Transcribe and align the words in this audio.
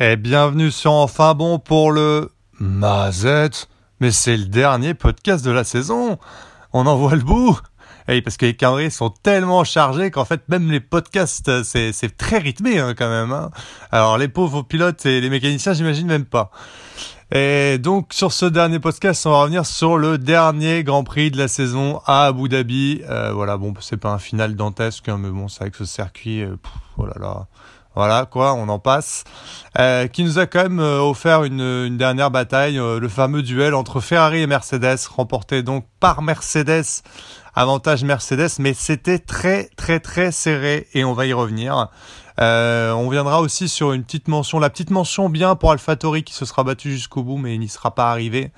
Et 0.00 0.14
bienvenue 0.14 0.70
sur 0.70 0.92
Enfin 0.92 1.34
Bon 1.34 1.58
pour 1.58 1.90
le 1.90 2.30
Mazette. 2.60 3.68
Mais 3.98 4.12
c'est 4.12 4.36
le 4.36 4.44
dernier 4.44 4.94
podcast 4.94 5.44
de 5.44 5.50
la 5.50 5.64
saison. 5.64 6.20
On 6.72 6.86
en 6.86 6.96
voit 6.96 7.16
le 7.16 7.22
bout. 7.22 7.58
Et 8.06 8.22
parce 8.22 8.36
que 8.36 8.46
les 8.46 8.54
calendriers 8.54 8.90
sont 8.90 9.10
tellement 9.10 9.64
chargés 9.64 10.12
qu'en 10.12 10.24
fait 10.24 10.48
même 10.48 10.70
les 10.70 10.78
podcasts 10.78 11.64
c'est, 11.64 11.92
c'est 11.92 12.16
très 12.16 12.38
rythmé 12.38 12.78
hein, 12.78 12.94
quand 12.96 13.10
même. 13.10 13.32
Hein. 13.32 13.50
Alors 13.90 14.18
les 14.18 14.28
pauvres 14.28 14.62
pilotes 14.62 15.04
et 15.04 15.20
les 15.20 15.30
mécaniciens 15.30 15.72
j'imagine 15.72 16.06
même 16.06 16.26
pas. 16.26 16.52
Et 17.32 17.78
donc 17.78 18.12
sur 18.12 18.32
ce 18.32 18.46
dernier 18.46 18.78
podcast 18.78 19.26
on 19.26 19.30
va 19.30 19.42
revenir 19.42 19.66
sur 19.66 19.98
le 19.98 20.16
dernier 20.16 20.84
Grand 20.84 21.02
Prix 21.02 21.32
de 21.32 21.38
la 21.38 21.48
saison 21.48 22.00
à 22.06 22.26
Abu 22.26 22.48
Dhabi. 22.48 23.02
Euh, 23.10 23.32
voilà 23.32 23.56
bon 23.56 23.74
c'est 23.80 23.96
pas 23.96 24.12
un 24.12 24.20
final 24.20 24.54
dantesque 24.54 25.08
hein, 25.08 25.18
mais 25.18 25.30
bon 25.30 25.48
c'est 25.48 25.62
avec 25.62 25.74
ce 25.74 25.84
circuit. 25.84 26.44
Euh, 26.44 26.54
oh 26.98 27.04
là 27.04 27.14
là 27.18 27.48
voilà 27.94 28.26
quoi, 28.26 28.54
on 28.54 28.68
en 28.68 28.78
passe, 28.78 29.24
euh, 29.78 30.06
qui 30.06 30.22
nous 30.22 30.38
a 30.38 30.46
quand 30.46 30.62
même 30.62 30.80
euh, 30.80 31.00
offert 31.00 31.44
une, 31.44 31.96
dernière 31.96 32.30
bataille, 32.30 32.78
euh, 32.78 33.00
le 33.00 33.08
fameux 33.08 33.42
duel 33.42 33.74
entre 33.74 34.00
Ferrari 34.00 34.40
et 34.40 34.46
Mercedes, 34.46 34.98
remporté 35.10 35.62
donc 35.62 35.84
par 35.98 36.22
Mercedes, 36.22 37.02
avantage 37.54 38.04
Mercedes, 38.04 38.50
mais 38.60 38.72
c'était 38.72 39.18
très 39.18 39.68
très 39.76 39.98
très 39.98 40.30
serré 40.30 40.86
et 40.94 41.04
on 41.04 41.12
va 41.12 41.26
y 41.26 41.32
revenir. 41.32 41.88
On 42.40 43.08
viendra 43.10 43.40
aussi 43.40 43.68
sur 43.68 43.92
une 43.92 44.04
petite 44.04 44.28
mention, 44.28 44.60
la 44.60 44.70
petite 44.70 44.90
mention 44.90 45.28
bien 45.28 45.56
pour 45.56 45.72
AlphaTauri 45.72 46.22
qui 46.22 46.34
se 46.34 46.44
sera 46.44 46.62
battu 46.62 46.92
jusqu'au 46.92 47.24
bout, 47.24 47.36
mais 47.36 47.56
il 47.56 47.58
n'y 47.58 47.68
sera 47.68 47.96
pas 47.96 48.12
arrivé 48.12 48.52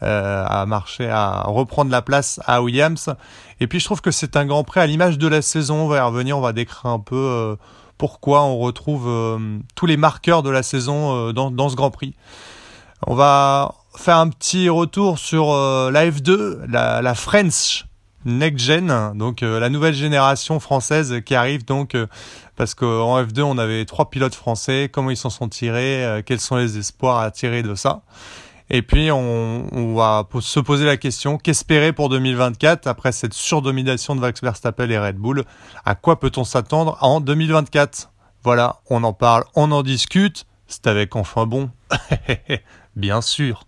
à 0.00 0.64
marcher, 0.66 1.10
à 1.10 1.42
reprendre 1.42 1.90
la 1.90 2.00
place 2.00 2.40
à 2.46 2.62
Williams. 2.62 3.14
Et 3.60 3.66
puis 3.66 3.78
je 3.78 3.84
trouve 3.84 4.00
que 4.00 4.10
c'est 4.10 4.38
un 4.38 4.46
Grand 4.46 4.64
Prix 4.64 4.80
à 4.80 4.86
l'image 4.86 5.18
de 5.18 5.28
la 5.28 5.42
saison. 5.42 5.82
On 5.82 5.88
va 5.88 5.98
y 5.98 6.00
revenir, 6.00 6.38
on 6.38 6.40
va 6.40 6.54
décrire 6.54 6.86
un 6.86 6.98
peu 6.98 7.58
pourquoi 7.98 8.42
on 8.42 8.58
retrouve 8.58 9.06
euh, 9.08 9.58
tous 9.74 9.86
les 9.86 9.96
marqueurs 9.96 10.42
de 10.42 10.50
la 10.50 10.62
saison 10.62 11.28
euh, 11.28 11.32
dans, 11.32 11.68
ce 11.68 11.76
Grand 11.76 11.90
Prix. 11.90 12.14
On 13.06 13.14
va 13.14 13.74
faire 13.96 14.18
un 14.18 14.28
petit 14.28 14.68
retour 14.68 15.18
sur 15.18 15.50
euh, 15.52 15.90
la 15.90 16.08
F2, 16.10 16.66
la, 16.68 17.02
la 17.02 17.14
French 17.14 17.86
Next 18.24 18.66
Gen, 18.66 19.12
donc 19.14 19.42
la 19.42 19.68
nouvelle 19.68 19.94
génération 19.94 20.58
française 20.58 21.20
qui 21.24 21.36
arrive 21.36 21.64
donc 21.64 21.96
parce 22.56 22.74
qu'en 22.74 23.22
F2 23.22 23.42
on 23.42 23.56
avait 23.56 23.84
trois 23.84 24.10
pilotes 24.10 24.34
français, 24.34 24.90
comment 24.92 25.10
ils 25.10 25.16
s'en 25.16 25.30
sont 25.30 25.48
tirés, 25.48 26.24
quels 26.26 26.40
sont 26.40 26.56
les 26.56 26.76
espoirs 26.76 27.20
à 27.20 27.30
tirer 27.30 27.62
de 27.62 27.76
ça. 27.76 28.02
Et 28.68 28.82
puis 28.82 29.10
on, 29.12 29.94
va 29.94 30.26
se 30.40 30.60
poser 30.60 30.84
la 30.84 30.96
question 30.96 31.38
qu'espérer 31.38 31.92
pour 31.92 32.08
2024 32.08 32.86
après 32.86 33.12
cette 33.12 33.34
surdomination 33.34 34.16
de 34.16 34.20
Max 34.20 34.42
Verstappen 34.42 34.90
et 34.90 34.98
Red 34.98 35.16
Bull? 35.16 35.44
À 35.84 35.94
quoi 35.94 36.18
peut-on 36.18 36.44
s'attendre 36.44 36.98
en 37.00 37.20
2024 37.20 38.10
Voilà, 38.42 38.80
on 38.90 39.04
en 39.04 39.12
parle, 39.12 39.44
on 39.54 39.70
en 39.70 39.82
discute. 39.82 40.46
C'est 40.66 40.88
avec 40.88 41.14
enfin 41.14 41.46
bon. 41.46 41.70
Bien 42.96 43.20
sûr. 43.20 43.65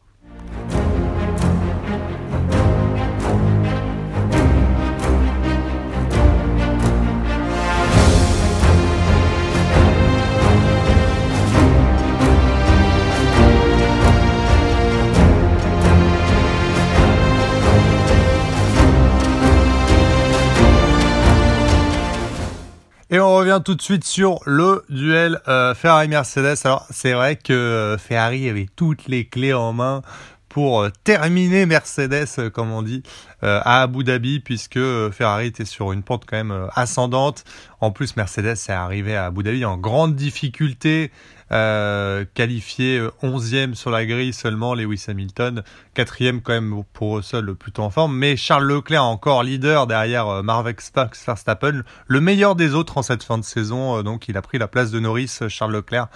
Et 23.19 23.21
on 23.21 23.35
revient 23.35 23.61
tout 23.65 23.75
de 23.75 23.83
suite 23.83 24.05
sur 24.05 24.39
le 24.47 24.85
duel 24.91 25.41
euh, 25.49 25.75
Ferrari-Mercedes. 25.75 26.55
Alors 26.63 26.87
c'est 26.91 27.15
vrai 27.15 27.35
que 27.35 27.53
euh, 27.53 27.99
Ferrari 27.99 28.49
avait 28.49 28.69
toutes 28.77 29.09
les 29.09 29.25
clés 29.25 29.53
en 29.53 29.73
main 29.73 30.03
pour 30.49 30.83
euh, 30.83 30.91
terminer 31.05 31.67
Mercedes, 31.67 32.51
comme 32.53 32.73
on 32.73 32.83
dit, 32.83 33.03
à 33.43 33.83
Abu 33.83 34.03
Dhabi, 34.03 34.41
puisque 34.41 34.81
Ferrari 35.13 35.47
était 35.47 35.65
sur 35.65 35.93
une 35.93 36.03
pente 36.03 36.25
quand 36.27 36.37
même 36.37 36.69
ascendante. 36.75 37.45
En 37.81 37.93
plus, 37.93 38.17
Mercedes 38.17 38.57
est 38.69 38.71
arrivé 38.71 39.15
à 39.15 39.27
Abu 39.27 39.45
Dhabi 39.45 39.65
en 39.65 39.77
grande 39.77 40.17
difficulté 40.17 41.13
euh, 41.51 42.27
qualifié 42.35 43.01
11e 43.23 43.71
euh, 43.71 43.75
sur 43.75 43.91
la 43.91 44.05
grille 44.05 44.35
seulement 44.35 44.75
Lewis 44.75 45.07
Hamilton, 45.09 45.63
quatrième 45.95 46.43
quand 46.43 46.53
même 46.53 46.83
pour 46.93 47.17
Russell 47.17 47.55
plutôt 47.55 47.85
en 47.85 47.89
forme, 47.89 48.15
mais 48.15 48.37
Charles 48.37 48.67
Leclerc 48.67 49.03
encore 49.03 49.43
leader 49.43 49.87
derrière 49.87 50.29
euh, 50.29 50.43
Marvex 50.43 50.93
Verstappen, 50.95 51.85
le 52.07 52.21
meilleur 52.21 52.55
des 52.55 52.75
autres 52.75 52.99
en 52.99 53.03
cette 53.03 53.23
fin 53.23 53.39
de 53.39 53.45
saison, 53.45 54.03
donc 54.03 54.29
il 54.29 54.37
a 54.37 54.43
pris 54.43 54.59
la 54.59 54.69
place 54.69 54.91
de 54.91 55.01
Norris, 55.01 55.39
Charles 55.49 55.73
Leclerc, 55.73 56.09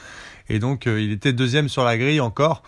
et 0.50 0.58
donc 0.58 0.84
il 0.84 1.12
était 1.12 1.32
deuxième 1.32 1.70
sur 1.70 1.84
la 1.84 1.96
grille 1.96 2.20
encore. 2.20 2.62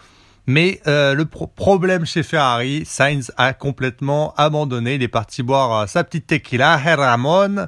Mais 0.47 0.81
euh, 0.87 1.15
le 1.15 1.25
problème 1.25 2.05
chez 2.05 2.23
Ferrari, 2.23 2.85
Sainz 2.85 3.33
a 3.37 3.55
complètement 3.55 4.35
abandonné. 4.37 4.97
Il 4.97 5.03
est 5.03 5.09
parti 5.09 5.43
boire 5.43 5.89
sa 5.89 6.05
petite 6.05 6.27
tequila, 6.27 6.77
Ramon. 6.77 7.67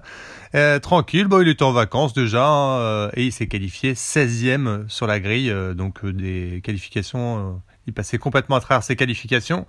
Euh, 0.57 0.79
tranquille, 0.79 1.27
bon, 1.27 1.43
il 1.43 1.49
était 1.49 1.65
en 1.65 1.73
vacances 1.73 2.15
déjà 2.15 2.49
euh, 2.49 3.11
et 3.15 3.25
il 3.25 3.33
s'est 3.33 3.47
qualifié 3.47 3.93
16e 3.93 4.89
sur 4.89 5.07
la 5.07 5.21
grille, 5.21 5.51
euh, 5.51 5.75
donc 5.75 6.07
des 6.07 6.63
qualifications, 6.65 7.61
il 7.87 7.93
passait 7.93 8.17
complètement 8.17 8.57
à 8.57 8.61
travers 8.61 8.83
ses 8.83 8.97
qualifications. 8.97 9.67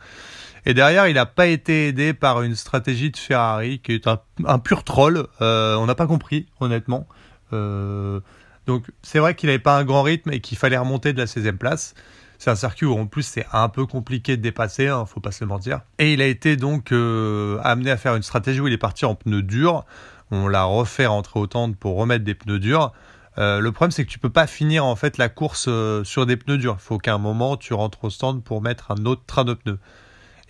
Et 0.65 0.73
derrière, 0.73 1.07
il 1.07 1.15
n'a 1.15 1.25
pas 1.25 1.47
été 1.47 1.87
aidé 1.87 2.13
par 2.13 2.41
une 2.41 2.55
stratégie 2.55 3.11
de 3.11 3.17
Ferrari 3.17 3.79
qui 3.79 3.93
est 3.93 4.07
un, 4.07 4.59
pur 4.59 4.83
troll. 4.83 5.27
on 5.39 5.85
n'a 5.85 5.95
pas 5.95 6.07
compris, 6.07 6.47
honnêtement. 6.59 7.07
donc 7.51 8.85
c'est 9.01 9.19
vrai 9.19 9.35
qu'il 9.35 9.47
n'avait 9.47 9.59
pas 9.59 9.77
un 9.77 9.83
grand 9.83 10.03
rythme 10.03 10.31
et 10.31 10.41
qu'il 10.41 10.57
fallait 10.57 10.77
remonter 10.77 11.13
de 11.13 11.19
la 11.19 11.25
16e 11.25 11.57
place. 11.57 11.95
C'est 12.39 12.51
un 12.51 12.55
circuit 12.55 12.85
où 12.85 12.93
en 12.93 13.07
plus 13.07 13.23
c'est 13.23 13.45
un 13.51 13.69
peu 13.69 13.85
compliqué 13.85 14.37
de 14.37 14.41
dépasser, 14.41 14.87
hein, 14.87 15.05
faut 15.05 15.19
pas 15.19 15.31
se 15.31 15.43
le 15.43 15.47
mentir. 15.47 15.81
Et 15.97 16.13
il 16.13 16.21
a 16.21 16.27
été 16.27 16.55
donc 16.55 16.91
amené 16.91 17.91
à 17.91 17.97
faire 17.97 18.15
une 18.15 18.23
stratégie 18.23 18.59
où 18.59 18.67
il 18.67 18.73
est 18.73 18.77
parti 18.77 19.05
en 19.05 19.15
pneus 19.15 19.41
durs 19.41 19.85
on 20.31 20.47
l'a 20.47 20.63
refait 20.63 21.05
rentrer 21.05 21.39
au 21.39 21.47
tendre 21.47 21.75
pour 21.75 21.97
remettre 21.97 22.23
des 22.23 22.35
pneus 22.35 22.59
durs. 22.59 22.91
Euh, 23.37 23.59
le 23.59 23.71
problème, 23.71 23.91
c'est 23.91 24.03
que 24.03 24.09
tu 24.09 24.19
peux 24.19 24.29
pas 24.29 24.47
finir 24.47 24.85
en 24.85 24.95
fait 24.95 25.17
la 25.17 25.29
course 25.29 25.65
euh, 25.67 26.03
sur 26.03 26.25
des 26.25 26.37
pneus 26.37 26.57
durs. 26.57 26.77
Il 26.79 26.83
faut 26.83 26.97
qu'à 26.97 27.13
un 27.13 27.19
moment 27.19 27.55
tu 27.55 27.73
rentres 27.73 28.03
au 28.03 28.09
stand 28.09 28.43
pour 28.43 28.61
mettre 28.61 28.91
un 28.91 29.05
autre 29.05 29.23
train 29.25 29.45
de 29.45 29.53
pneus. 29.53 29.79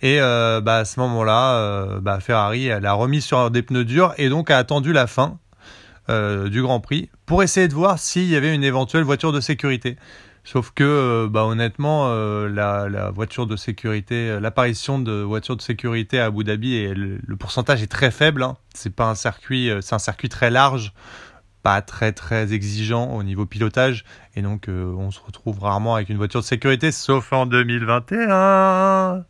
Et 0.00 0.20
euh, 0.20 0.60
bah, 0.60 0.78
à 0.78 0.84
ce 0.84 1.00
moment-là, 1.00 1.98
bah, 2.00 2.20
Ferrari 2.20 2.66
elle 2.66 2.86
a 2.86 2.92
remis 2.92 3.20
sur 3.20 3.50
des 3.50 3.62
pneus 3.62 3.84
durs 3.84 4.14
et 4.16 4.28
donc 4.28 4.50
a 4.50 4.58
attendu 4.58 4.92
la 4.92 5.06
fin 5.06 5.38
du 6.08 6.62
Grand 6.62 6.80
Prix 6.80 7.10
pour 7.26 7.42
essayer 7.42 7.68
de 7.68 7.74
voir 7.74 7.98
s'il 7.98 8.24
y 8.30 8.36
avait 8.36 8.54
une 8.54 8.64
éventuelle 8.64 9.02
voiture 9.02 9.30
de 9.30 9.40
sécurité. 9.40 9.98
Sauf 10.50 10.70
que, 10.70 10.82
euh, 10.82 11.28
bah, 11.28 11.44
honnêtement, 11.44 12.06
euh, 12.08 12.48
la, 12.48 13.10
voiture 13.10 13.46
de 13.46 13.54
sécurité, 13.54 14.30
euh, 14.30 14.40
l'apparition 14.40 14.98
de 14.98 15.12
voitures 15.12 15.58
de 15.58 15.60
sécurité 15.60 16.20
à 16.20 16.24
Abu 16.24 16.42
Dhabi, 16.42 16.88
le, 16.94 17.36
pourcentage 17.36 17.82
est 17.82 17.86
très 17.86 18.10
faible. 18.10 18.42
Hein. 18.42 18.56
C'est 18.72 18.96
pas 18.96 19.10
un 19.10 19.14
circuit, 19.14 19.70
c'est 19.82 19.94
un 19.94 19.98
circuit 19.98 20.30
très 20.30 20.50
large, 20.50 20.94
pas 21.62 21.82
très 21.82 22.12
très 22.12 22.52
exigeant 22.52 23.14
au 23.14 23.22
niveau 23.22 23.46
pilotage, 23.46 24.04
et 24.36 24.42
donc 24.42 24.68
on 24.68 25.10
se 25.10 25.20
retrouve 25.20 25.60
rarement 25.60 25.94
avec 25.94 26.08
une 26.08 26.16
voiture 26.16 26.40
de 26.40 26.46
sécurité, 26.46 26.92
sauf 26.92 27.32
en 27.32 27.46
2021. 27.46 29.24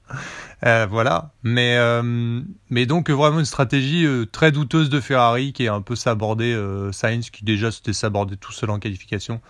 Euh, 0.66 0.86
voilà. 0.90 1.32
Mais, 1.42 1.76
euh, 1.76 2.42
mais 2.70 2.86
donc 2.86 3.10
vraiment 3.10 3.38
une 3.38 3.44
stratégie 3.44 4.04
euh, 4.04 4.26
très 4.26 4.50
douteuse 4.50 4.88
de 4.90 5.00
Ferrari 5.00 5.52
qui 5.52 5.64
est 5.64 5.68
un 5.68 5.82
peu 5.82 5.94
sabordé 5.94 6.56
Sainz 6.92 7.30
qui 7.30 7.44
déjà 7.44 7.70
s'était 7.70 7.92
sabordé 7.92 8.36
tout 8.36 8.52
seul 8.52 8.70
en 8.70 8.78
qualification. 8.78 9.40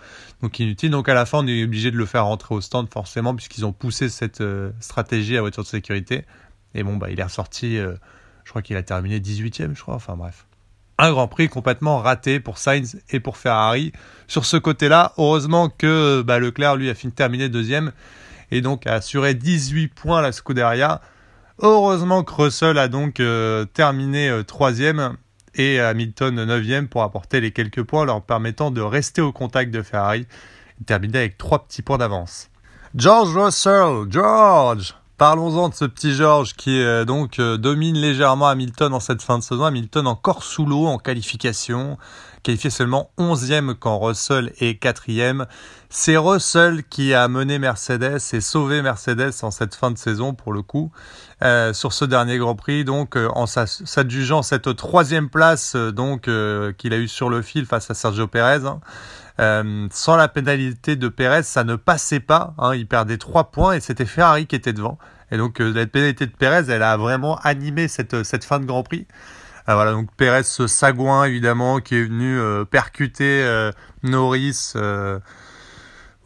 Donc 0.41 0.59
inutile. 0.59 0.91
Donc 0.91 1.09
à 1.09 1.13
la 1.13 1.25
fin 1.25 1.39
on 1.39 1.47
est 1.47 1.63
obligé 1.63 1.91
de 1.91 1.97
le 1.97 2.05
faire 2.05 2.25
rentrer 2.25 2.55
au 2.55 2.61
stand 2.61 2.91
forcément 2.91 3.35
puisqu'ils 3.35 3.65
ont 3.65 3.73
poussé 3.73 4.09
cette 4.09 4.43
stratégie 4.79 5.37
à 5.37 5.41
voiture 5.41 5.63
de 5.63 5.67
sécurité. 5.67 6.25
Et 6.75 6.83
bon 6.83 6.97
bah 6.97 7.09
il 7.09 7.19
est 7.19 7.23
ressorti, 7.23 7.77
je 7.77 8.49
crois 8.49 8.61
qu'il 8.61 8.77
a 8.77 8.83
terminé 8.83 9.19
18ème 9.19 9.75
je 9.75 9.81
crois. 9.81 9.95
Enfin 9.95 10.15
bref 10.15 10.45
un 10.99 11.11
Grand 11.11 11.27
Prix 11.27 11.47
complètement 11.47 11.97
raté 11.99 12.39
pour 12.39 12.57
Sainz 12.57 13.01
et 13.09 13.19
pour 13.19 13.37
Ferrari. 13.37 13.93
Sur 14.27 14.45
ce 14.45 14.57
côté-là, 14.57 15.13
heureusement 15.17 15.69
que 15.69 16.21
bah, 16.21 16.39
Leclerc, 16.39 16.75
lui, 16.75 16.89
a 16.89 16.93
fini 16.93 17.13
terminé 17.13 17.49
deuxième 17.49 17.93
et 18.51 18.61
donc 18.61 18.85
a 18.85 18.95
assuré 18.95 19.33
18 19.33 19.87
points 19.87 20.19
à 20.19 20.21
la 20.21 20.31
Scuderia. 20.31 21.01
Heureusement 21.61 22.23
que 22.23 22.33
Russell 22.33 22.77
a 22.77 22.89
donc 22.89 23.19
euh, 23.19 23.65
terminé 23.65 24.29
euh, 24.29 24.43
troisième 24.43 25.15
et 25.55 25.79
Hamilton 25.79 26.43
neuvième 26.43 26.87
pour 26.87 27.03
apporter 27.03 27.41
les 27.41 27.51
quelques 27.51 27.83
points 27.83 28.05
leur 28.05 28.21
permettant 28.21 28.69
de 28.69 28.81
rester 28.81 29.21
au 29.21 29.31
contact 29.31 29.71
de 29.71 29.81
Ferrari 29.81 30.27
et 30.79 30.83
terminer 30.83 31.19
avec 31.19 31.37
trois 31.37 31.65
petits 31.65 31.81
points 31.81 31.97
d'avance. 31.97 32.49
George 32.95 33.35
Russell, 33.35 34.07
George 34.09 34.95
Parlons-en 35.19 35.67
de 35.67 35.75
ce 35.75 35.83
petit 35.83 36.13
George 36.13 36.53
qui 36.55 36.81
euh, 36.81 37.03
donc 37.03 37.41
domine 37.41 37.97
légèrement 37.97 38.47
Hamilton 38.47 38.93
en 38.93 39.01
cette 39.01 39.21
fin 39.21 39.37
de 39.37 39.43
saison. 39.43 39.65
Hamilton 39.65 40.07
encore 40.07 40.43
sous 40.43 40.65
l'eau 40.65 40.85
en 40.85 40.97
qualification, 40.97 41.97
qualifié 42.41 42.69
seulement 42.69 43.11
11e 43.17 43.73
quand 43.73 43.99
Russell 43.99 44.53
est 44.59 44.81
4e. 44.81 45.45
C'est 45.89 46.17
Russell 46.17 46.83
qui 46.83 47.15
a 47.15 47.27
mené 47.27 47.57
Mercedes 47.57 48.19
et 48.33 48.41
sauvé 48.41 48.83
Mercedes 48.83 49.33
en 49.41 49.49
cette 49.49 49.73
fin 49.73 49.89
de 49.89 49.97
saison 49.97 50.35
pour 50.35 50.53
le 50.53 50.61
coup 50.61 50.91
euh, 51.41 51.73
sur 51.73 51.93
ce 51.93 52.05
dernier 52.05 52.37
Grand 52.37 52.55
Prix. 52.55 52.85
Donc 52.85 53.17
euh, 53.17 53.27
en 53.33 53.47
s'adjugeant 53.47 54.43
cette 54.43 54.75
troisième 54.75 55.29
place 55.29 55.73
euh, 55.75 56.71
qu'il 56.77 56.93
a 56.93 56.97
eu 56.97 57.07
sur 57.07 57.29
le 57.29 57.41
fil 57.41 57.65
face 57.65 57.89
à 57.89 57.95
Sergio 57.95 58.27
Perez. 58.27 58.67
Hein. 58.67 58.81
Sans 59.91 60.15
la 60.15 60.27
pénalité 60.27 60.95
de 60.95 61.07
Perez, 61.07 61.43
ça 61.43 61.63
ne 61.63 61.75
passait 61.75 62.19
pas. 62.19 62.53
Hein, 62.57 62.75
il 62.75 62.87
perdait 62.87 63.17
3 63.17 63.51
points 63.51 63.73
et 63.73 63.79
c'était 63.79 64.05
Ferrari 64.05 64.47
qui 64.47 64.55
était 64.55 64.73
devant. 64.73 64.97
Et 65.31 65.37
donc 65.37 65.59
la 65.59 65.85
pénalité 65.85 66.25
de 66.25 66.31
Perez, 66.31 66.71
elle 66.71 66.83
a 66.83 66.97
vraiment 66.97 67.37
animé 67.37 67.87
cette, 67.87 68.23
cette 68.23 68.43
fin 68.43 68.59
de 68.59 68.65
Grand 68.65 68.83
Prix. 68.83 69.07
voilà, 69.67 69.91
donc 69.91 70.09
Perez, 70.17 70.43
ce 70.43 70.67
sagouin 70.67 71.23
évidemment, 71.25 71.79
qui 71.79 71.95
est 71.95 72.03
venu 72.03 72.39
percuter 72.65 73.69
Norris 74.03 74.73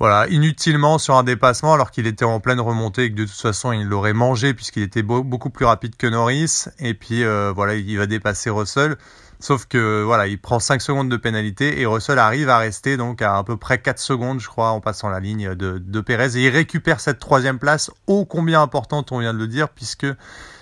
voilà, 0.03 0.27
inutilement 0.27 0.97
sur 0.97 1.15
un 1.15 1.23
dépassement 1.23 1.73
alors 1.73 1.89
qu'il 1.89 2.07
était 2.07 2.25
en 2.25 2.41
pleine 2.41 2.59
remontée 2.59 3.03
et 3.03 3.11
que 3.11 3.15
de 3.15 3.23
toute 3.23 3.39
façon 3.39 3.71
il 3.71 3.85
l'aurait 3.85 4.11
mangé 4.11 4.53
puisqu'il 4.53 4.83
était 4.83 5.01
beaucoup 5.01 5.49
plus 5.49 5.65
rapide 5.65 5.95
que 5.95 6.07
Norris. 6.07 6.65
Et 6.79 6.93
puis 6.93 7.23
euh, 7.23 7.53
voilà, 7.55 7.75
il 7.75 7.97
va 7.97 8.05
dépasser 8.05 8.49
Russell. 8.49 8.97
Sauf 9.43 9.65
que 9.65 10.03
voilà, 10.03 10.27
il 10.27 10.39
prend 10.39 10.57
5 10.57 10.81
secondes 10.81 11.09
de 11.09 11.17
pénalité 11.17 11.81
et 11.81 11.85
Russell 11.85 12.17
arrive 12.17 12.47
à 12.47 12.59
rester 12.59 12.95
donc 12.95 13.21
à 13.21 13.43
peu 13.43 13.57
près 13.57 13.77
4 13.77 13.99
secondes, 13.99 14.39
je 14.39 14.47
crois, 14.47 14.69
en 14.69 14.79
passant 14.79 15.09
la 15.09 15.19
ligne 15.19 15.53
de, 15.53 15.79
de 15.79 15.99
Perez. 15.99 16.37
Et 16.37 16.45
il 16.45 16.49
récupère 16.49 17.01
cette 17.01 17.19
troisième 17.19 17.59
place, 17.59 17.91
ô 18.07 18.23
combien 18.23 18.61
importante, 18.61 19.11
on 19.11 19.19
vient 19.19 19.33
de 19.33 19.39
le 19.39 19.49
dire, 19.49 19.67
puisque 19.67 20.07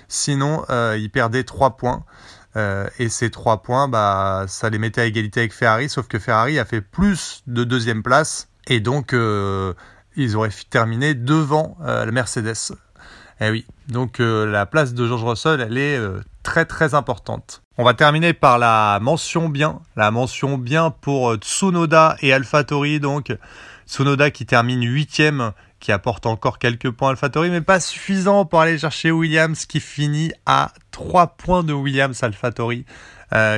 sinon 0.08 0.66
euh, 0.72 0.98
il 1.00 1.12
perdait 1.12 1.44
3 1.44 1.78
points. 1.78 2.04
Euh, 2.56 2.88
et 2.98 3.08
ces 3.10 3.30
3 3.30 3.62
points, 3.62 3.88
bah, 3.88 4.46
ça 4.48 4.72
les 4.72 4.80
mettait 4.80 5.02
à 5.02 5.06
égalité 5.06 5.42
avec 5.42 5.54
Ferrari, 5.54 5.88
sauf 5.88 6.08
que 6.08 6.18
Ferrari 6.18 6.58
a 6.58 6.66
fait 6.66 6.82
plus 6.82 7.44
de 7.46 7.64
deuxième 7.64 8.02
place 8.02 8.48
et 8.66 8.80
donc, 8.80 9.14
euh, 9.14 9.76
ils 10.16 10.36
auraient 10.36 10.50
terminé 10.72 11.14
devant 11.14 11.78
la 11.82 12.08
Mercedes. 12.08 12.74
Eh 13.42 13.52
oui, 13.52 13.68
donc 13.90 14.18
la 14.18 14.66
place 14.66 14.96
de 14.96 15.06
George 15.06 15.24
Russell, 15.24 15.62
elle 15.62 15.78
est 15.78 16.00
très 16.42 16.66
très 16.66 16.96
importante. 16.96 17.61
On 17.78 17.86
va 17.86 17.94
terminer 17.94 18.34
par 18.34 18.60
la 18.60 19.00
mention 19.02 19.48
bien, 19.48 19.80
la 19.96 20.12
mention 20.12 20.58
bien 20.58 20.92
pour 20.92 21.36
Tsunoda 21.36 22.18
et 22.22 22.34
AlphaTauri. 22.34 23.00
Donc 23.00 23.34
Tsunoda 23.88 24.30
qui 24.30 24.46
termine 24.46 24.84
huitième, 24.84 25.54
qui 25.80 25.94
apporte 25.94 26.26
encore 26.26 26.60
quelques 26.60 26.92
points 26.92 27.08
à 27.08 27.12
AlphaTauri, 27.12 27.50
mais 27.50 27.62
pas 27.62 27.80
suffisant 27.80 28.44
pour 28.44 28.60
aller 28.60 28.78
chercher 28.78 29.12
Williams 29.12 29.66
qui 29.66 29.80
finit 29.80 30.34
à 30.46 30.74
3 30.92 31.38
points 31.38 31.64
de 31.64 31.72
Williams 31.72 32.22
AlphaTauri. 32.22 32.86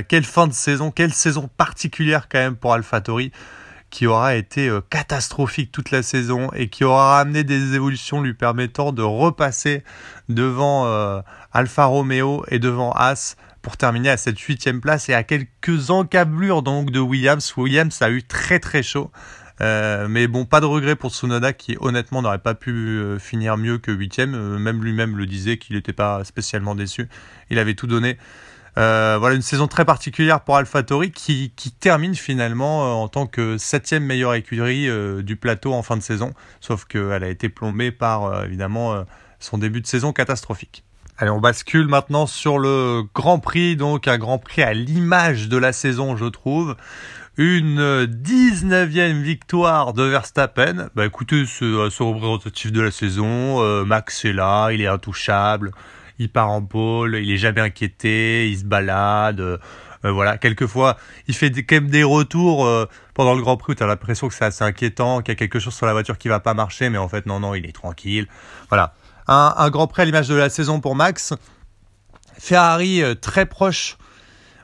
quelle 0.08 0.26
fin 0.26 0.46
de 0.46 0.54
saison, 0.54 0.92
quelle 0.92 1.14
saison 1.14 1.50
particulière 1.58 2.30
quand 2.30 2.40
même 2.40 2.56
pour 2.56 2.74
AlphaTauri 2.74 3.32
qui 3.94 4.08
aura 4.08 4.34
été 4.34 4.70
euh, 4.70 4.82
catastrophique 4.90 5.72
toute 5.72 5.92
la 5.92 6.02
saison 6.02 6.50
et 6.54 6.68
qui 6.68 6.84
aura 6.84 7.20
amené 7.20 7.44
des 7.44 7.76
évolutions 7.76 8.22
lui 8.22 8.34
permettant 8.34 8.92
de 8.92 9.04
repasser 9.04 9.84
devant 10.30 10.88
euh, 10.88 11.22
Alfa 11.52 11.86
Romeo 11.86 12.44
et 12.48 12.58
devant 12.58 12.92
Haas 12.94 13.36
pour 13.64 13.78
terminer 13.78 14.10
à 14.10 14.18
cette 14.18 14.38
huitième 14.40 14.80
place 14.80 15.10
et 15.10 15.16
à 15.16 15.24
quelques 15.24 15.90
encablures 15.90 16.62
donc 16.62 16.92
de 16.92 17.00
Williams. 17.00 17.52
Williams 17.58 18.00
a 18.04 18.12
eu 18.12 18.22
très 18.22 18.60
très 18.60 18.84
chaud. 18.84 19.10
Euh, 19.62 20.08
mais 20.08 20.28
bon, 20.28 20.46
pas 20.46 20.62
de 20.62 20.66
regret 20.68 20.96
pour 20.96 21.12
Tsunoda 21.12 21.54
qui 21.54 21.78
honnêtement 21.80 22.22
n'aurait 22.22 22.40
pas 22.40 22.54
pu 22.54 23.02
finir 23.20 23.58
mieux 23.58 23.80
que 23.80 23.92
huitième. 23.92 24.60
même 24.60 24.84
lui-même 24.84 25.18
le 25.18 25.26
disait 25.26 25.58
qu'il 25.58 25.76
n'était 25.76 25.94
pas 25.94 26.24
spécialement 26.24 26.76
déçu. 26.76 27.10
Il 27.50 27.58
avait 27.58 27.74
tout 27.74 27.88
donné. 27.88 28.20
Euh, 28.78 29.18
voilà 29.20 29.36
une 29.36 29.44
saison 29.44 29.68
très 29.68 29.86
particulière 29.86 30.42
pour 30.42 30.58
AlphaTauri 30.58 31.12
qui, 31.12 31.52
qui 31.56 31.72
termine 31.72 32.16
finalement 32.16 32.86
euh, 32.86 32.88
en 32.88 33.08
tant 33.08 33.28
que 33.28 33.58
septième 33.58 34.04
meilleure 34.04 34.34
écurie 34.34 34.90
euh, 34.90 35.22
du 35.22 35.36
plateau 35.36 35.74
en 35.74 35.84
fin 35.84 35.96
de 35.96 36.02
saison, 36.02 36.34
sauf 36.60 36.86
qu'elle 36.86 37.24
a 37.24 37.30
été 37.30 37.50
plombée 37.50 37.92
par 37.92 38.46
évidemment 38.46 39.06
son 39.40 39.58
début 39.58 39.82
de 39.82 39.88
saison 39.88 40.14
catastrophique. 40.14 40.84
Allez, 41.18 41.32
on 41.32 41.40
bascule 41.40 41.88
maintenant 41.88 42.26
sur 42.26 42.58
le 42.58 43.04
Grand 43.14 43.40
Prix, 43.40 43.76
donc 43.76 44.08
un 44.08 44.18
Grand 44.18 44.40
Prix 44.40 44.64
à 44.64 44.74
l'image 44.74 45.48
de 45.48 45.58
la 45.58 45.74
saison, 45.74 46.18
je 46.18 46.26
trouve. 46.26 46.76
Une 47.38 48.06
19e 48.06 49.22
victoire 49.22 49.94
de 49.94 50.04
Verstappen. 50.04 50.90
Bah 50.96 51.06
écoutez, 51.06 51.46
c'est 51.46 51.66
représentatif 51.66 52.72
de 52.72 52.82
la 52.82 52.92
saison. 52.92 53.86
Max 53.86 54.26
est 54.26 54.34
là, 54.34 54.72
il 54.72 54.82
est 54.82 54.88
intouchable 54.88 55.72
il 56.20 56.30
part 56.30 56.50
en 56.50 56.64
pôle, 56.64 57.16
il 57.16 57.32
est 57.32 57.38
jamais 57.38 57.62
inquiété, 57.62 58.50
il 58.50 58.58
se 58.58 58.66
balade. 58.66 59.40
Euh, 59.40 59.58
euh, 60.06 60.12
voilà, 60.12 60.38
quelquefois, 60.38 60.98
il 61.28 61.34
fait 61.34 61.52
quand 61.64 61.76
même 61.76 61.90
des 61.90 62.04
retours 62.04 62.66
euh, 62.66 62.86
pendant 63.14 63.34
le 63.36 63.42
Grand 63.42 63.58
Prix 63.58 63.74
où 63.74 63.76
tu 63.76 63.84
as 63.84 63.88
l'impression 63.88 64.28
que 64.28 64.34
c'est 64.34 64.46
assez 64.46 64.64
inquiétant, 64.64 65.22
qu'il 65.22 65.32
y 65.32 65.32
a 65.32 65.36
quelque 65.36 65.60
chose 65.60 65.74
sur 65.74 65.86
la 65.86 65.94
voiture 65.94 66.18
qui 66.18 66.28
va 66.28 66.40
pas 66.40 66.54
marcher, 66.54 66.90
mais 66.90 66.98
en 66.98 67.08
fait, 67.08 67.26
non, 67.26 67.40
non, 67.40 67.56
il 67.56 67.66
est 67.66 67.74
tranquille. 67.74 68.28
Voilà. 68.70 68.94
Un, 69.28 69.70
Grand 69.70 69.88
Prix 69.88 70.02
à 70.02 70.06
l'image 70.06 70.28
de 70.28 70.36
la 70.36 70.50
saison 70.50 70.80
pour 70.80 70.96
Max. 70.96 71.34
Ferrari 72.38 73.02
très 73.22 73.46
proche, 73.46 73.98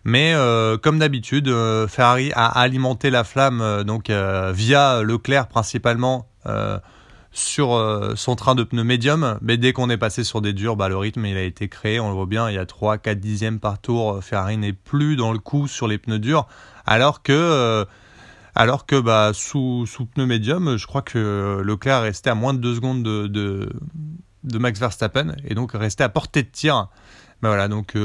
mais 0.03 0.33
comme 0.81 0.99
d'habitude, 0.99 1.49
Ferrari 1.87 2.31
a 2.35 2.47
alimenté 2.47 3.09
la 3.09 3.23
flamme 3.23 3.83
donc 3.85 4.09
via 4.09 5.01
Leclerc 5.01 5.47
principalement 5.47 6.27
sur 7.31 7.73
euh, 7.73 8.13
son 8.15 8.35
train 8.35 8.55
de 8.55 8.63
pneus 8.63 8.83
médium, 8.83 9.37
mais 9.41 9.57
dès 9.57 9.73
qu'on 9.73 9.89
est 9.89 9.97
passé 9.97 10.23
sur 10.23 10.41
des 10.41 10.53
durs, 10.53 10.75
bah, 10.75 10.89
le 10.89 10.97
rythme 10.97 11.25
il 11.25 11.37
a 11.37 11.43
été 11.43 11.67
créé, 11.69 11.99
on 11.99 12.09
le 12.09 12.15
voit 12.15 12.25
bien, 12.25 12.49
il 12.49 12.55
y 12.55 12.57
a 12.57 12.65
3-4 12.65 13.15
dixièmes 13.15 13.59
par 13.59 13.79
tour, 13.79 14.13
euh, 14.13 14.21
Ferrari 14.21 14.57
n'est 14.57 14.73
plus 14.73 15.15
dans 15.15 15.31
le 15.31 15.39
coup 15.39 15.67
sur 15.67 15.87
les 15.87 15.97
pneus 15.97 16.19
durs, 16.19 16.47
alors 16.85 17.21
que, 17.21 17.33
euh, 17.33 17.85
alors 18.55 18.85
que 18.85 18.99
bah, 18.99 19.31
sous, 19.33 19.85
sous 19.85 20.05
pneus 20.05 20.25
médium, 20.25 20.77
je 20.77 20.87
crois 20.87 21.01
que 21.01 21.61
Leclerc 21.63 22.01
restait 22.01 22.31
à 22.31 22.35
moins 22.35 22.53
de 22.53 22.59
2 22.59 22.75
secondes 22.75 23.03
de, 23.03 23.27
de, 23.27 23.69
Max 24.43 24.79
Verstappen, 24.79 25.35
et 25.45 25.55
donc 25.55 25.71
restait 25.73 26.03
à 26.03 26.09
portée 26.09 26.43
de 26.43 26.49
tir. 26.49 26.87
Mais 27.41 27.49
voilà, 27.49 27.67
donc 27.67 27.95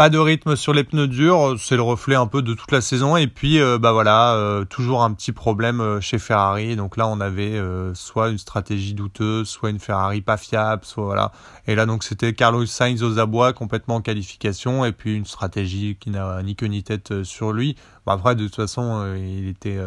pas 0.00 0.08
de 0.08 0.16
rythme 0.16 0.56
sur 0.56 0.72
les 0.72 0.82
pneus 0.82 1.08
durs, 1.08 1.56
c'est 1.58 1.76
le 1.76 1.82
reflet 1.82 2.14
un 2.14 2.26
peu 2.26 2.40
de 2.40 2.54
toute 2.54 2.72
la 2.72 2.80
saison. 2.80 3.18
Et 3.18 3.26
puis, 3.26 3.60
euh, 3.60 3.78
bah 3.78 3.92
voilà, 3.92 4.34
euh, 4.34 4.64
toujours 4.64 5.02
un 5.02 5.12
petit 5.12 5.30
problème 5.30 5.82
euh, 5.82 6.00
chez 6.00 6.18
Ferrari. 6.18 6.74
Donc 6.74 6.96
là, 6.96 7.06
on 7.06 7.20
avait 7.20 7.60
soit 7.92 8.30
une 8.30 8.38
stratégie 8.38 8.94
douteuse, 8.94 9.46
soit 9.46 9.68
une 9.68 9.78
Ferrari 9.78 10.22
pas 10.22 10.38
fiable, 10.38 10.86
soit 10.86 11.04
voilà. 11.04 11.32
Et 11.66 11.74
là, 11.74 11.84
donc 11.84 12.02
c'était 12.02 12.32
Carlos 12.32 12.64
Sainz 12.64 13.02
aux 13.02 13.18
abois, 13.18 13.52
complètement 13.52 13.96
en 13.96 14.00
qualification, 14.00 14.86
et 14.86 14.92
puis 14.92 15.14
une 15.14 15.26
stratégie 15.26 15.98
qui 16.00 16.08
n'a 16.08 16.42
ni 16.42 16.56
queue 16.56 16.68
ni 16.68 16.82
tête 16.82 17.22
sur 17.22 17.52
lui. 17.52 17.76
Bon, 18.06 18.12
après, 18.12 18.34
de 18.34 18.44
toute 18.44 18.56
façon, 18.56 19.14
il 19.16 19.48
était, 19.48 19.78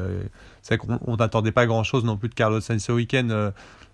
c'est 0.61 0.77
qu'on 0.77 1.17
n'attendait 1.17 1.51
pas 1.51 1.65
grand 1.65 1.83
chose 1.83 2.03
non 2.03 2.17
plus 2.17 2.29
de 2.29 2.35
Carlos 2.35 2.61
Sainz 2.61 2.83
ce 2.83 2.91
week-end 2.91 3.51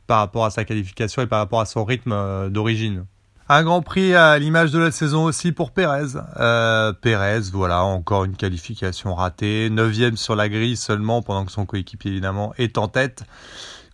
par 0.10 0.18
rapport 0.18 0.44
à 0.44 0.50
sa 0.50 0.66
qualification 0.66 1.22
et 1.22 1.28
par 1.28 1.38
rapport 1.38 1.62
à 1.62 1.66
son 1.68 1.86
rythme 1.86 2.50
d'origine. 2.50 3.06
Un 3.52 3.64
Grand 3.64 3.84
Prix 3.84 4.16
à 4.16 4.40
l'image 4.40 4.72
de 4.72 4.80
la 4.80 4.90
saison 4.90 5.24
aussi 5.24 5.52
pour 5.52 5.72
Pérez. 5.72 6.20
Euh, 6.40 6.94
Pérez, 6.94 7.50
voilà, 7.52 7.84
encore 7.84 8.26
une 8.26 8.36
qualification 8.36 9.14
ratée. 9.14 9.72
Neuvième 9.72 10.18
sur 10.18 10.36
la 10.36 10.50
grille 10.50 10.78
seulement, 10.78 11.24
pendant 11.24 11.46
que 11.46 11.52
son 11.52 11.66
coéquipier, 11.66 12.12
évidemment, 12.12 12.54
est 12.60 12.80
en 12.80 12.88
tête. 12.88 13.24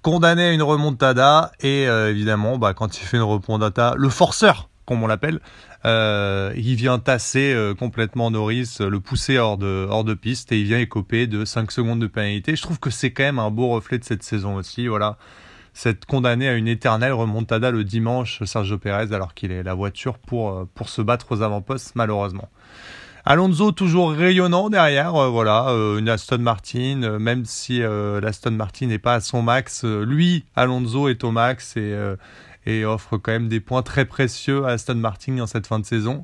Condamné 0.02 0.44
à 0.44 0.52
une 0.52 0.62
remontada. 0.62 1.54
Et 1.62 1.88
euh, 1.88 2.12
évidemment, 2.12 2.58
bah, 2.58 2.74
quand 2.74 2.98
il 2.98 3.06
fait 3.06 3.16
une 3.16 3.24
remontada, 3.24 3.94
le 3.98 4.10
forceur, 4.10 4.70
comme 4.86 5.04
on 5.04 5.08
l'appelle, 5.08 5.40
euh, 5.86 6.54
il 6.58 6.76
vient 6.76 7.00
tasser 7.00 7.54
euh, 7.54 7.74
complètement 7.74 8.32
Norris, 8.32 8.78
le 8.80 9.00
pousser 9.00 9.38
hors 9.38 9.58
de, 9.58 9.88
hors 9.90 10.04
de 10.04 10.16
piste. 10.16 10.52
Et 10.52 10.60
il 10.60 10.66
vient 10.66 10.80
écoper 10.80 11.28
de 11.28 11.44
5 11.44 11.72
secondes 11.72 12.00
de 12.00 12.08
pénalité. 12.08 12.58
Je 12.58 12.62
trouve 12.62 12.80
que 12.80 12.90
c'est 12.90 13.12
quand 13.12 13.24
même 13.24 13.40
un 13.40 13.52
beau 13.52 13.70
reflet 13.70 14.00
de 14.00 14.04
cette 14.04 14.24
saison 14.24 14.56
aussi. 14.56 14.88
Voilà 14.88 15.18
cette 15.76 16.06
condamné 16.06 16.48
à 16.48 16.54
une 16.54 16.70
éternelle 16.70 17.12
remontada 17.12 17.70
le 17.70 17.84
dimanche, 17.84 18.42
Sergio 18.46 18.78
Pérez, 18.78 19.14
alors 19.14 19.34
qu'il 19.34 19.52
est 19.52 19.62
la 19.62 19.74
voiture 19.74 20.18
pour, 20.18 20.52
euh, 20.52 20.86
se 20.86 21.02
battre 21.02 21.34
aux 21.34 21.42
avant-postes, 21.42 21.92
malheureusement. 21.96 22.48
Alonso 23.26 23.74
toujours 23.74 24.14
rayonnant 24.14 24.70
derrière, 24.70 25.16
euh, 25.16 25.28
voilà, 25.28 25.68
euh, 25.68 25.98
une 25.98 26.08
Aston 26.08 26.38
Martin, 26.38 27.20
même 27.20 27.44
si 27.44 27.80
l'Aston 27.82 28.52
Martin 28.52 28.88
n'est 28.88 29.00
pas 29.00 29.16
à 29.16 29.20
son 29.20 29.42
max, 29.42 29.84
lui, 29.84 30.46
Alonso 30.56 31.10
est 31.10 31.26
au 31.26 31.32
max 31.32 31.76
et, 31.76 31.94
et 32.66 32.86
offre 32.86 33.18
quand 33.18 33.34
même 33.34 33.50
des 33.50 33.60
points 33.60 33.84
très 33.84 34.06
précieux 34.06 34.64
à 34.64 34.70
Aston 34.70 34.96
Martin 34.96 35.36
dans 35.36 35.48
cette 35.48 35.68
fin 35.68 35.80
de 35.80 35.86
saison. 35.86 36.24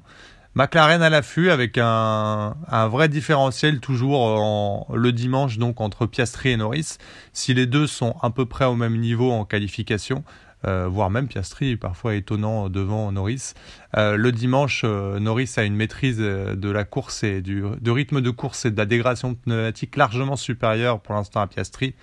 McLaren 0.54 1.02
à 1.02 1.10
l'affût 1.10 1.50
avec 1.50 1.78
un, 1.78 2.56
vrai 2.90 3.08
différentiel 3.08 3.80
toujours 3.80 4.94
le 4.94 5.12
dimanche 5.14 5.58
donc 5.58 5.80
entre 5.80 6.06
Piastri 6.06 6.50
et 6.50 6.58
Norris. 6.58 6.98
Si 7.32 7.54
les 7.54 7.66
deux 7.66 7.88
sont 7.88 8.16
à 8.22 8.30
peu 8.32 8.46
près 8.46 8.66
au 8.66 8.76
même 8.76 8.98
niveau 8.98 9.32
en 9.32 9.46
qualification, 9.46 10.24
euh, 10.68 10.88
voire 10.88 11.10
même 11.10 11.28
Piastri 11.28 11.76
parfois 11.76 12.16
étonnant 12.16 12.70
devant 12.70 13.12
Norris. 13.12 13.54
Euh, 13.98 14.16
le 14.16 14.32
dimanche, 14.32 14.84
euh, 14.84 15.20
Norris 15.20 15.52
a 15.58 15.64
une 15.64 15.76
maîtrise 15.76 16.18
de 16.18 16.70
la 16.70 16.84
course 16.84 17.24
et 17.24 17.42
du 17.42 17.64
rythme 17.88 18.22
de 18.22 18.30
course 18.30 18.66
et 18.66 18.72
de 18.72 18.78
la 18.78 18.86
dégradation 18.86 19.34
pneumatique 19.34 19.96
largement 19.96 20.36
supérieure 20.36 21.00
pour 21.00 21.16
l'instant 21.16 21.42
à 21.42 21.48
Piastri. 21.48 21.96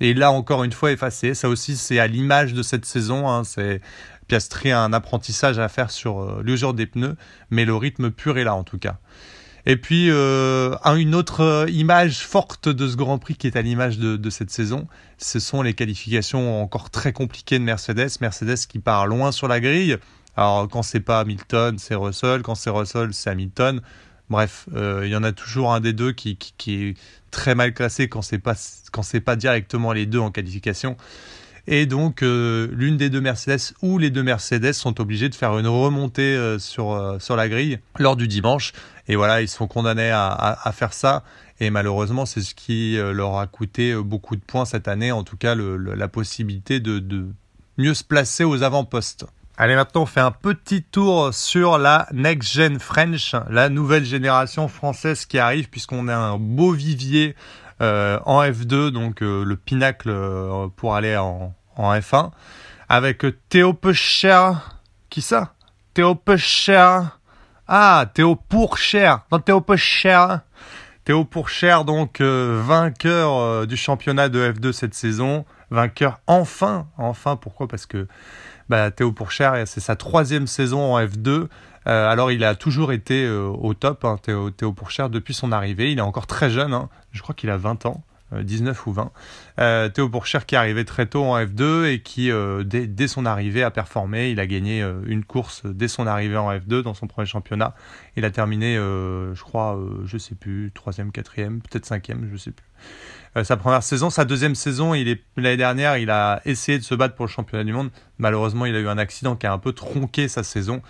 Et 0.00 0.14
là 0.14 0.32
encore 0.32 0.64
une 0.64 0.72
fois 0.72 0.90
effacé. 0.90 1.34
Ça 1.34 1.48
aussi 1.48 1.76
c'est 1.76 2.00
à 2.00 2.08
l'image 2.08 2.54
de 2.54 2.62
cette 2.62 2.84
saison. 2.84 3.28
Hein. 3.28 3.44
C'est 3.44 3.80
Piastri 4.32 4.72
a 4.72 4.80
un 4.80 4.94
apprentissage 4.94 5.58
à 5.58 5.68
faire 5.68 5.90
sur 5.90 6.22
euh, 6.22 6.42
l'usure 6.42 6.72
des 6.72 6.86
pneus, 6.86 7.16
mais 7.50 7.66
le 7.66 7.76
rythme 7.76 8.10
pur 8.10 8.38
est 8.38 8.44
là 8.44 8.54
en 8.54 8.64
tout 8.64 8.78
cas. 8.78 8.96
Et 9.66 9.76
puis 9.76 10.08
euh, 10.08 10.74
une 10.96 11.14
autre 11.14 11.42
euh, 11.42 11.68
image 11.68 12.20
forte 12.20 12.70
de 12.70 12.88
ce 12.88 12.96
Grand 12.96 13.18
Prix 13.18 13.34
qui 13.34 13.46
est 13.46 13.56
à 13.56 13.60
l'image 13.60 13.98
de, 13.98 14.30
cette 14.30 14.50
saison, 14.50 14.88
ce 15.18 15.38
sont 15.38 15.60
les 15.60 15.74
qualifications 15.74 16.62
encore 16.62 16.88
très 16.88 17.12
compliquées 17.12 17.58
de 17.58 17.64
Mercedes. 17.64 18.08
Mercedes 18.22 18.66
qui 18.66 18.78
part 18.78 19.06
loin 19.06 19.32
sur 19.32 19.48
la 19.48 19.60
grille. 19.60 19.98
Alors 20.34 20.66
quand 20.66 20.82
c'est 20.82 21.00
pas 21.00 21.20
Hamilton, 21.20 21.78
c'est 21.78 21.94
Russell. 21.94 22.40
Quand 22.40 22.54
c'est 22.54 22.70
Russell, 22.70 23.12
c'est 23.12 23.28
Hamilton. 23.28 23.82
Bref, 24.30 24.66
il 24.74 25.08
y 25.08 25.16
en 25.16 25.24
a 25.24 25.32
toujours 25.32 25.74
un 25.74 25.80
des 25.80 25.92
deux 25.92 26.12
qui, 26.12 26.38
est 26.68 26.94
très 27.30 27.54
mal 27.54 27.74
classé 27.74 28.08
quand 28.08 28.22
c'est 28.22 28.38
pas 28.38 28.54
pas 29.26 29.36
directement 29.36 29.92
les 29.92 30.06
deux 30.06 30.20
en 30.20 30.30
qualification. 30.30 30.96
Et 31.66 31.86
donc, 31.86 32.22
euh, 32.22 32.68
l'une 32.72 32.96
des 32.96 33.08
deux 33.08 33.20
Mercedes 33.20 33.74
ou 33.82 33.98
les 33.98 34.10
deux 34.10 34.22
Mercedes 34.22 34.72
sont 34.72 35.00
obligés 35.00 35.28
de 35.28 35.34
faire 35.34 35.56
une 35.58 35.68
remontée 35.68 36.34
euh, 36.34 36.58
sur, 36.58 36.92
euh, 36.92 37.18
sur 37.20 37.36
la 37.36 37.48
grille 37.48 37.78
lors 37.98 38.16
du 38.16 38.26
dimanche. 38.26 38.72
Et 39.08 39.16
voilà, 39.16 39.42
ils 39.42 39.48
sont 39.48 39.68
condamnés 39.68 40.10
à, 40.10 40.28
à, 40.28 40.72
faire 40.72 40.92
ça. 40.92 41.22
Et 41.60 41.70
malheureusement, 41.70 42.26
c'est 42.26 42.40
ce 42.40 42.54
qui 42.54 42.96
leur 42.96 43.38
a 43.38 43.46
coûté 43.46 43.94
beaucoup 43.94 44.36
de 44.36 44.40
points 44.40 44.64
cette 44.64 44.86
année, 44.88 45.10
en 45.12 45.24
tout 45.24 45.36
cas 45.36 45.56
la 45.56 46.08
possibilité 46.08 46.78
de, 46.78 47.00
de 47.00 47.26
mieux 47.78 47.94
se 47.94 48.04
placer 48.04 48.44
aux 48.44 48.62
avant-postes. 48.62 49.26
Allez, 49.58 49.74
maintenant, 49.74 50.02
on 50.02 50.06
fait 50.06 50.20
un 50.20 50.30
petit 50.30 50.82
tour 50.82 51.34
sur 51.34 51.78
la 51.78 52.08
Next 52.12 52.52
Gen 52.52 52.78
French, 52.78 53.34
la 53.50 53.68
nouvelle 53.68 54.04
génération 54.04 54.66
française 54.68 55.26
qui 55.26 55.38
arrive, 55.38 55.68
puisqu'on 55.68 56.08
a 56.08 56.16
un 56.16 56.38
beau 56.38 56.72
vivier 56.72 57.34
en 57.82 58.42
F2, 58.42 58.90
donc 58.90 59.22
euh, 59.22 59.44
le 59.44 59.56
pinacle 59.56 60.08
euh, 60.08 60.68
pour 60.76 60.94
aller 60.94 61.16
en, 61.16 61.54
en 61.76 61.94
F1, 61.94 62.30
avec 62.88 63.24
Théo 63.48 63.72
Pecher. 63.72 64.52
Qui 65.10 65.20
ça? 65.20 65.54
Théo 65.94 66.14
Pecher. 66.14 67.00
Ah, 67.68 68.06
Théo 68.14 68.36
Pourcher. 68.36 69.14
Non, 69.30 69.38
Théo 69.38 69.60
Pecher. 69.60 70.26
Théo 71.04 71.24
Pourcher, 71.24 71.78
donc 71.84 72.20
vainqueur 72.20 73.66
du 73.66 73.76
championnat 73.76 74.28
de 74.28 74.52
F2 74.52 74.72
cette 74.72 74.94
saison. 74.94 75.44
Vainqueur 75.70 76.20
enfin. 76.26 76.86
Enfin, 76.96 77.36
pourquoi? 77.36 77.66
Parce 77.66 77.86
que 77.86 78.06
bah, 78.68 78.90
Théo 78.90 79.12
Pourcher, 79.12 79.64
c'est 79.66 79.80
sa 79.80 79.96
troisième 79.96 80.46
saison 80.46 80.94
en 80.94 81.00
F2. 81.00 81.48
Euh, 81.86 82.08
alors, 82.08 82.30
il 82.30 82.44
a 82.44 82.54
toujours 82.54 82.92
été 82.92 83.24
euh, 83.24 83.46
au 83.46 83.74
top, 83.74 84.04
hein, 84.04 84.16
Théo, 84.22 84.50
Théo 84.50 84.74
depuis 85.10 85.34
son 85.34 85.52
arrivée. 85.52 85.92
Il 85.92 85.98
est 85.98 86.02
encore 86.02 86.26
très 86.26 86.50
jeune, 86.50 86.72
hein. 86.72 86.88
Je 87.12 87.22
crois 87.22 87.34
qu'il 87.34 87.50
a 87.50 87.56
20 87.56 87.86
ans. 87.86 88.02
19 88.32 88.78
euh, 88.78 88.90
ou 88.90 88.92
20. 89.58 89.90
Théo 89.90 90.08
Pourchère 90.08 90.46
qui 90.46 90.54
est 90.54 90.58
arrivé 90.58 90.86
très 90.86 91.04
tôt 91.04 91.22
en 91.24 91.38
F2 91.38 91.84
et 91.84 92.00
qui, 92.00 92.30
dès, 92.64 93.08
son 93.08 93.26
arrivée, 93.26 93.62
a 93.62 93.70
performé. 93.70 94.30
Il 94.30 94.40
a 94.40 94.46
gagné 94.46 94.82
une 95.04 95.22
course 95.22 95.66
dès 95.66 95.88
son 95.88 96.06
arrivée 96.06 96.38
en 96.38 96.50
F2 96.50 96.80
dans 96.80 96.94
son 96.94 97.06
premier 97.06 97.26
championnat. 97.26 97.74
Il 98.16 98.24
a 98.24 98.30
terminé, 98.30 98.76
je 98.76 99.42
crois, 99.42 99.78
je 100.06 100.16
sais 100.16 100.34
plus, 100.34 100.70
troisième, 100.72 101.12
quatrième, 101.12 101.60
peut-être 101.60 101.84
cinquième, 101.84 102.30
je 102.32 102.38
sais 102.38 102.52
plus. 102.52 103.44
sa 103.44 103.58
première 103.58 103.82
saison, 103.82 104.08
sa 104.08 104.24
deuxième 104.24 104.54
saison, 104.54 104.94
l'année 104.94 105.56
dernière, 105.58 105.98
il 105.98 106.08
a 106.08 106.40
essayé 106.46 106.78
de 106.78 106.84
se 106.84 106.94
battre 106.94 107.14
pour 107.14 107.26
le 107.26 107.30
championnat 107.30 107.64
du 107.64 107.74
monde. 107.74 107.90
Malheureusement, 108.16 108.64
il 108.64 108.74
a 108.74 108.80
eu 108.80 108.88
un 108.88 108.98
accident 108.98 109.36
qui 109.36 109.46
a 109.46 109.52
un 109.52 109.58
peu 109.58 109.72
tronqué 109.74 110.28
sa 110.28 110.42
saison 110.42 110.80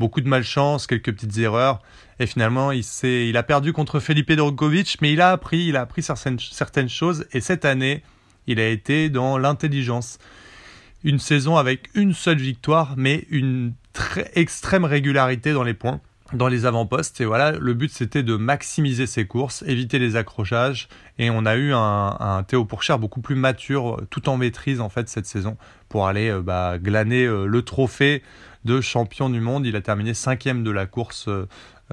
beaucoup 0.00 0.22
de 0.22 0.28
malchance, 0.28 0.88
quelques 0.88 1.12
petites 1.12 1.38
erreurs. 1.38 1.80
Et 2.18 2.26
finalement, 2.26 2.72
il, 2.72 2.82
il 3.04 3.36
a 3.36 3.42
perdu 3.42 3.72
contre 3.72 4.00
Felipe 4.00 4.32
Drogovic, 4.32 4.96
mais 5.00 5.12
il 5.12 5.20
a 5.20 5.30
appris, 5.30 5.66
il 5.66 5.76
a 5.76 5.82
appris 5.82 6.02
certaines, 6.02 6.38
certaines 6.40 6.88
choses. 6.88 7.26
Et 7.32 7.40
cette 7.40 7.64
année, 7.64 8.02
il 8.46 8.58
a 8.58 8.66
été 8.66 9.10
dans 9.10 9.38
l'intelligence. 9.38 10.18
Une 11.04 11.18
saison 11.18 11.56
avec 11.56 11.90
une 11.94 12.14
seule 12.14 12.38
victoire, 12.38 12.94
mais 12.96 13.26
une 13.30 13.74
très 13.92 14.30
extrême 14.34 14.84
régularité 14.84 15.52
dans 15.52 15.62
les 15.62 15.74
points, 15.74 16.00
dans 16.32 16.48
les 16.48 16.64
avant-postes. 16.64 17.20
Et 17.20 17.26
voilà, 17.26 17.52
le 17.52 17.74
but 17.74 17.90
c'était 17.90 18.22
de 18.22 18.36
maximiser 18.36 19.06
ses 19.06 19.26
courses, 19.26 19.62
éviter 19.66 19.98
les 19.98 20.16
accrochages. 20.16 20.88
Et 21.18 21.30
on 21.30 21.44
a 21.44 21.56
eu 21.56 21.72
un, 21.74 22.42
Théo 22.46 22.64
Pourchère 22.64 22.98
beaucoup 22.98 23.20
plus 23.20 23.34
mature, 23.34 24.00
tout 24.10 24.28
en 24.28 24.36
maîtrise 24.36 24.80
en 24.80 24.88
fait 24.88 25.08
cette 25.08 25.26
saison, 25.26 25.56
pour 25.88 26.06
aller 26.06 26.30
euh, 26.30 26.40
bah, 26.40 26.78
glaner 26.78 27.24
euh, 27.24 27.46
le 27.46 27.62
trophée 27.62 28.22
de 28.64 28.80
champion 28.80 29.30
du 29.30 29.40
monde. 29.40 29.66
Il 29.66 29.76
a 29.76 29.80
terminé 29.80 30.14
cinquième 30.14 30.62
de 30.62 30.70
la 30.70 30.86
course 30.86 31.28
euh, 31.28 31.46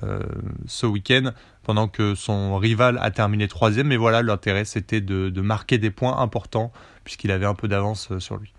euh, 0.04 0.20
ce 0.66 0.86
week-end, 0.86 1.32
pendant 1.64 1.88
que 1.88 2.16
son 2.16 2.58
rival 2.58 2.98
a 3.02 3.12
terminé 3.12 3.48
troisième. 3.48 3.88
Mais 3.88 3.98
voilà, 3.98 4.22
l'intérêt, 4.22 4.66
c'était 4.66 5.02
de, 5.02 5.42
marquer 5.42 5.78
des 5.78 5.92
points 5.92 6.18
importants, 6.20 6.72
puisqu'il 7.04 7.32
avait 7.32 7.46
un 7.46 7.56
peu 7.56 7.68
d'avance 7.68 8.10
euh, 8.12 8.20
sur 8.20 8.38
lui. 8.38 8.54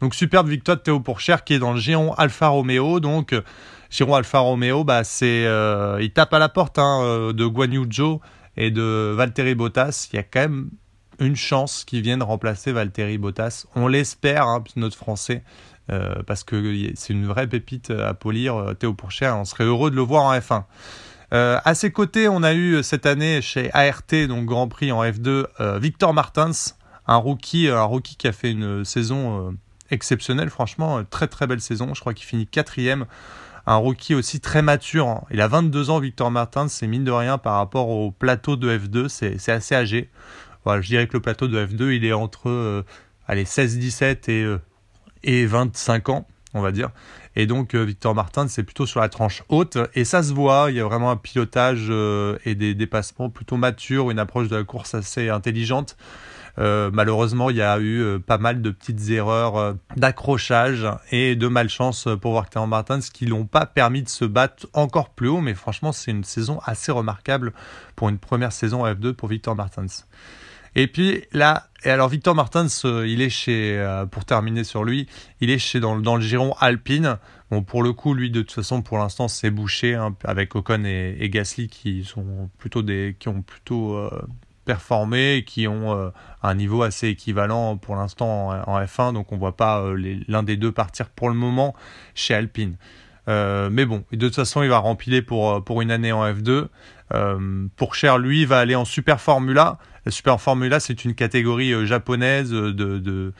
Donc 0.00 0.14
superbe 0.14 0.48
victoire 0.48 0.78
de 0.78 0.82
Théo 0.82 0.98
Pourchère 1.00 1.44
qui 1.44 1.52
est 1.52 1.58
dans 1.58 1.74
le 1.74 1.78
Giron 1.78 2.14
Alfa 2.14 2.48
Romeo. 2.48 3.00
Donc 3.00 3.34
Giron 3.90 4.14
Alfa 4.14 4.38
Romeo, 4.38 4.82
bah, 4.82 5.04
c'est, 5.04 5.44
il 6.00 6.10
tape 6.12 6.32
à 6.32 6.38
la 6.38 6.48
porte 6.48 6.78
hein, 6.78 7.32
de 7.34 7.46
Guan 7.46 7.70
Yu 7.70 7.86
Zhou 7.92 8.20
et 8.56 8.70
de 8.70 9.12
Valtteri 9.14 9.54
Bottas. 9.54 10.08
Il 10.10 10.16
y 10.16 10.18
a 10.18 10.22
quand 10.22 10.40
même 10.40 10.70
une 11.20 11.36
chance 11.36 11.84
qu'ils 11.84 12.00
viennent 12.00 12.22
remplacer 12.22 12.72
Valtteri 12.72 13.18
Bottas. 13.18 13.66
On 13.76 13.86
l'espère, 13.86 14.46
hein, 14.46 14.64
notre 14.74 14.96
Français. 14.96 15.42
Euh, 15.90 16.22
parce 16.26 16.44
que 16.44 16.92
c'est 16.94 17.12
une 17.12 17.26
vraie 17.26 17.46
pépite 17.46 17.90
à 17.90 18.14
polir, 18.14 18.54
euh, 18.56 18.74
Théo 18.74 18.94
Pourchère, 18.94 19.36
on 19.36 19.44
serait 19.44 19.64
heureux 19.64 19.90
de 19.90 19.96
le 19.96 20.02
voir 20.02 20.24
en 20.24 20.38
F1. 20.38 20.64
Euh, 21.32 21.58
à 21.64 21.74
ses 21.74 21.90
côtés, 21.90 22.28
on 22.28 22.42
a 22.42 22.54
eu 22.54 22.82
cette 22.82 23.06
année 23.06 23.40
chez 23.42 23.70
ART, 23.72 24.28
donc 24.28 24.46
Grand 24.46 24.68
Prix 24.68 24.92
en 24.92 25.02
F2, 25.02 25.46
Victor 25.78 26.12
Martins, 26.12 26.50
un 27.06 27.16
rookie, 27.16 27.68
un 27.68 27.82
rookie 27.82 28.16
qui 28.16 28.28
a 28.28 28.32
fait 28.32 28.50
une 28.50 28.84
saison 28.84 29.56
exceptionnelle, 29.90 30.50
franchement, 30.50 31.02
très 31.08 31.28
très 31.28 31.46
belle 31.46 31.60
saison. 31.60 31.94
Je 31.94 32.00
crois 32.00 32.14
qu'il 32.14 32.26
finit 32.26 32.46
quatrième. 32.46 33.06
Un 33.66 33.76
rookie 33.76 34.14
aussi 34.14 34.40
très 34.40 34.62
mature. 34.62 35.22
Il 35.30 35.40
a 35.40 35.46
22 35.46 35.90
ans, 35.90 36.00
Victor 36.00 36.30
Martins, 36.32 36.66
c'est 36.66 36.88
mine 36.88 37.04
de 37.04 37.12
rien 37.12 37.38
par 37.38 37.54
rapport 37.54 37.88
au 37.88 38.10
plateau 38.10 38.56
de 38.56 38.76
F2, 38.76 39.08
c'est 39.08 39.52
assez 39.52 39.74
âgé. 39.74 40.10
Je 40.66 40.86
dirais 40.86 41.06
que 41.06 41.12
le 41.12 41.20
plateau 41.20 41.46
de 41.46 41.64
F2, 41.64 41.94
il 41.94 42.04
est 42.04 42.12
entre 42.12 42.84
allez, 43.28 43.44
16-17 43.44 44.28
et 44.30 44.58
et 45.22 45.46
25 45.46 46.08
ans, 46.08 46.26
on 46.54 46.60
va 46.60 46.72
dire. 46.72 46.90
Et 47.36 47.46
donc 47.46 47.74
euh, 47.74 47.84
Victor 47.84 48.14
Martin, 48.14 48.48
c'est 48.48 48.64
plutôt 48.64 48.86
sur 48.86 49.00
la 49.00 49.08
tranche 49.08 49.44
haute 49.48 49.78
et 49.94 50.04
ça 50.04 50.22
se 50.22 50.32
voit, 50.32 50.66
il 50.70 50.76
y 50.76 50.80
a 50.80 50.84
vraiment 50.84 51.10
un 51.10 51.16
pilotage 51.16 51.86
euh, 51.88 52.38
et 52.44 52.54
des 52.54 52.74
dépassements 52.74 53.30
plutôt 53.30 53.56
matures, 53.56 54.10
une 54.10 54.18
approche 54.18 54.48
de 54.48 54.56
la 54.56 54.64
course 54.64 54.94
assez 54.94 55.28
intelligente. 55.28 55.96
Euh, 56.58 56.90
malheureusement, 56.92 57.48
il 57.48 57.56
y 57.56 57.62
a 57.62 57.80
eu 57.80 58.18
pas 58.18 58.36
mal 58.36 58.60
de 58.60 58.70
petites 58.70 59.08
erreurs 59.10 59.76
d'accrochage 59.96 60.86
et 61.12 61.36
de 61.36 61.46
malchance 61.46 62.08
pour 62.20 62.40
Victor 62.40 62.66
Martin, 62.66 63.00
ce 63.00 63.12
qui 63.12 63.24
l'ont 63.26 63.46
pas 63.46 63.66
permis 63.66 64.02
de 64.02 64.08
se 64.08 64.24
battre 64.24 64.66
encore 64.72 65.10
plus 65.10 65.28
haut. 65.28 65.40
Mais 65.40 65.54
franchement, 65.54 65.92
c'est 65.92 66.10
une 66.10 66.24
saison 66.24 66.58
assez 66.64 66.90
remarquable 66.90 67.52
pour 67.94 68.08
une 68.08 68.18
première 68.18 68.52
saison 68.52 68.84
F2 68.84 69.12
pour 69.12 69.28
Victor 69.28 69.54
Martins. 69.54 69.86
Et 70.74 70.86
puis 70.86 71.24
là, 71.32 71.70
et 71.84 71.90
alors 71.90 72.08
Victor 72.08 72.34
Martins, 72.34 72.66
euh, 72.84 73.06
il 73.08 73.22
est 73.22 73.30
chez, 73.30 73.78
euh, 73.78 74.04
pour 74.04 74.26
terminer 74.26 74.64
sur 74.64 74.84
lui, 74.84 75.06
il 75.40 75.50
est 75.50 75.58
chez 75.58 75.80
dans, 75.80 75.98
dans, 75.98 76.16
le 76.16 76.22
giron 76.22 76.54
Alpine. 76.60 77.16
Bon, 77.50 77.62
pour 77.62 77.82
le 77.82 77.92
coup, 77.92 78.12
lui, 78.12 78.30
de 78.30 78.42
toute 78.42 78.52
façon, 78.52 78.82
pour 78.82 78.98
l'instant, 78.98 79.28
c'est 79.28 79.50
bouché 79.50 79.94
hein, 79.94 80.14
avec 80.24 80.54
Ocon 80.54 80.84
et, 80.84 81.28
Gasly 81.30 81.68
qui 81.68 82.04
sont 82.04 82.50
plutôt 82.58 82.82
des, 82.82 83.16
qui 83.18 83.28
ont 83.28 83.40
plutôt 83.40 83.94
euh, 83.94 84.10
performé, 84.66 85.42
qui 85.46 85.66
ont 85.66 86.12
un 86.42 86.54
niveau 86.54 86.82
assez 86.82 87.08
équivalent 87.08 87.76
pour 87.76 87.96
l'instant 87.96 88.50
en, 88.50 88.74
en, 88.74 88.80
F1. 88.80 89.14
Donc, 89.14 89.32
on 89.32 89.38
voit 89.38 89.56
pas 89.56 89.82
l'un 90.28 90.42
des 90.42 90.56
deux 90.56 90.70
partir 90.70 91.08
pour 91.08 91.28
le 91.28 91.34
moment 91.34 91.74
chez 92.14 92.34
Alpine. 92.34 92.76
mais 93.26 93.84
bon, 93.84 94.04
de 94.12 94.26
toute 94.26 94.36
façon, 94.36 94.62
il 94.62 94.68
va 94.68 94.78
rempiler 94.78 95.22
pour, 95.22 95.64
pour 95.64 95.82
une 95.82 95.90
année 95.90 96.12
en 96.12 96.24
F2. 96.30 96.66
pour 97.74 97.94
Cher, 97.96 98.18
lui, 98.18 98.42
il 98.42 98.46
va 98.46 98.60
aller 98.60 98.76
en 98.76 98.84
Super 98.84 99.20
Formula. 99.20 99.78
La 100.06 100.12
Super 100.12 100.40
Formula, 100.40 100.80
c'est 100.80 101.04
une 101.04 101.14
catégorie 101.14 101.72
euh, 101.72 101.84
japonaise 101.84 102.50
de, 102.50 102.70
de, 102.70 103.32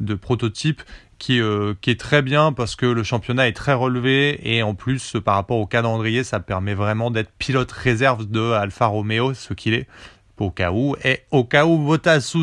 de 0.00 0.14
prototypes 0.14 0.82
qui, 1.18 1.40
euh, 1.40 1.74
qui, 1.80 1.90
est 1.90 2.00
très 2.00 2.22
bien 2.22 2.52
parce 2.52 2.74
que 2.74 2.86
le 2.86 3.02
championnat 3.02 3.46
est 3.46 3.52
très 3.52 3.74
relevé 3.74 4.40
et 4.42 4.62
en 4.62 4.74
plus 4.74 5.16
par 5.24 5.36
rapport 5.36 5.58
au 5.58 5.66
calendrier 5.66 6.24
ça 6.24 6.40
permet 6.40 6.74
vraiment 6.74 7.12
d'être 7.12 7.30
pilote 7.38 7.70
réserve 7.70 8.28
de 8.28 8.50
Alfa 8.50 8.86
Romeo 8.86 9.32
ce 9.32 9.54
qu'il 9.54 9.74
est 9.74 9.86
au 10.38 10.50
cas 10.50 10.72
où. 10.72 10.96
Et 11.04 11.20
au 11.30 11.44
cas 11.44 11.64
où 11.64 11.78
Bottas 11.78 12.34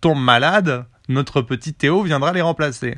tombe 0.00 0.18
malade 0.18 0.86
notre 1.08 1.42
petit 1.42 1.74
Théo 1.74 2.02
viendra 2.02 2.32
les 2.32 2.40
remplacer. 2.40 2.96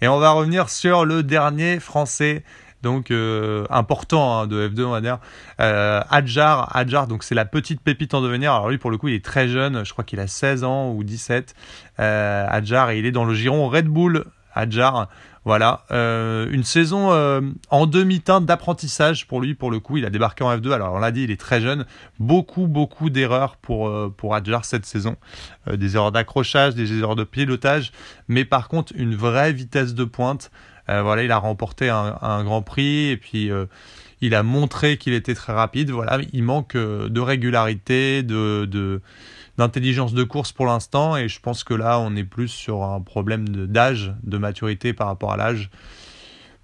Et 0.00 0.08
on 0.08 0.18
va 0.18 0.30
revenir 0.30 0.70
sur 0.70 1.04
le 1.04 1.22
dernier 1.22 1.80
français 1.80 2.42
donc 2.82 3.10
euh, 3.10 3.66
important 3.70 4.38
hein, 4.40 4.46
de 4.46 4.68
F2 4.68 4.84
on 4.84 4.90
va 4.90 5.00
dire. 5.00 5.18
Euh, 5.60 6.00
Adjar, 6.10 6.74
Adjar, 6.76 7.06
donc 7.06 7.24
c'est 7.24 7.34
la 7.34 7.44
petite 7.44 7.80
pépite 7.80 8.14
en 8.14 8.20
devenir. 8.20 8.52
Alors 8.52 8.68
lui 8.68 8.78
pour 8.78 8.90
le 8.90 8.98
coup 8.98 9.08
il 9.08 9.14
est 9.14 9.24
très 9.24 9.48
jeune, 9.48 9.84
je 9.84 9.92
crois 9.92 10.04
qu'il 10.04 10.20
a 10.20 10.26
16 10.26 10.64
ans 10.64 10.92
ou 10.92 11.04
17. 11.04 11.54
Euh, 11.98 12.46
Adjar 12.48 12.90
et 12.90 12.98
il 12.98 13.06
est 13.06 13.12
dans 13.12 13.24
le 13.24 13.34
giron 13.34 13.68
Red 13.68 13.86
Bull. 13.86 14.24
Adjar, 14.54 15.08
voilà, 15.44 15.84
euh, 15.90 16.48
une 16.50 16.64
saison 16.64 17.12
euh, 17.12 17.42
en 17.68 17.86
demi-teinte 17.86 18.46
d'apprentissage 18.46 19.26
pour 19.26 19.42
lui, 19.42 19.54
pour 19.54 19.70
le 19.70 19.80
coup, 19.80 19.98
il 19.98 20.06
a 20.06 20.10
débarqué 20.10 20.44
en 20.44 20.56
F2. 20.56 20.72
Alors 20.72 20.94
on 20.94 20.98
l'a 20.98 21.10
dit, 21.10 21.24
il 21.24 21.30
est 21.30 21.38
très 21.38 21.60
jeune, 21.60 21.84
beaucoup 22.18 22.66
beaucoup 22.66 23.10
d'erreurs 23.10 23.56
pour 23.56 24.14
pour 24.14 24.34
Adjar 24.34 24.64
cette 24.64 24.86
saison, 24.86 25.16
des 25.70 25.96
erreurs 25.96 26.10
d'accrochage, 26.10 26.74
des 26.74 26.98
erreurs 26.98 27.16
de 27.16 27.24
pilotage, 27.24 27.92
mais 28.28 28.46
par 28.46 28.68
contre 28.68 28.94
une 28.96 29.14
vraie 29.14 29.52
vitesse 29.52 29.94
de 29.94 30.04
pointe. 30.04 30.50
Euh, 30.88 31.02
voilà, 31.02 31.24
il 31.24 31.32
a 31.32 31.38
remporté 31.38 31.88
un, 31.88 32.44
Grand 32.44 32.62
Prix 32.62 33.08
et 33.08 33.16
puis 33.16 33.50
euh, 33.50 33.66
il 34.20 34.34
a 34.34 34.42
montré 34.42 34.96
qu'il 34.98 35.12
était 35.12 35.34
très 35.34 35.52
rapide. 35.52 35.90
Voilà, 35.90 36.18
il 36.32 36.42
manque 36.42 36.76
euh, 36.76 37.08
de 37.08 37.20
régularité, 37.20 38.22
de, 38.22 39.00
d'intelligence 39.58 40.14
de 40.14 40.24
course 40.24 40.52
pour 40.52 40.66
l'instant 40.66 41.16
et 41.16 41.28
je 41.28 41.40
pense 41.40 41.64
que 41.64 41.74
là 41.74 41.98
on 41.98 42.14
est 42.14 42.24
plus 42.24 42.48
sur 42.48 42.84
un 42.84 43.00
problème 43.00 43.48
d'âge, 43.48 44.14
de, 44.22 44.38
maturité 44.38 44.92
par 44.92 45.08
rapport 45.08 45.32
à 45.32 45.36
l'âge. 45.36 45.70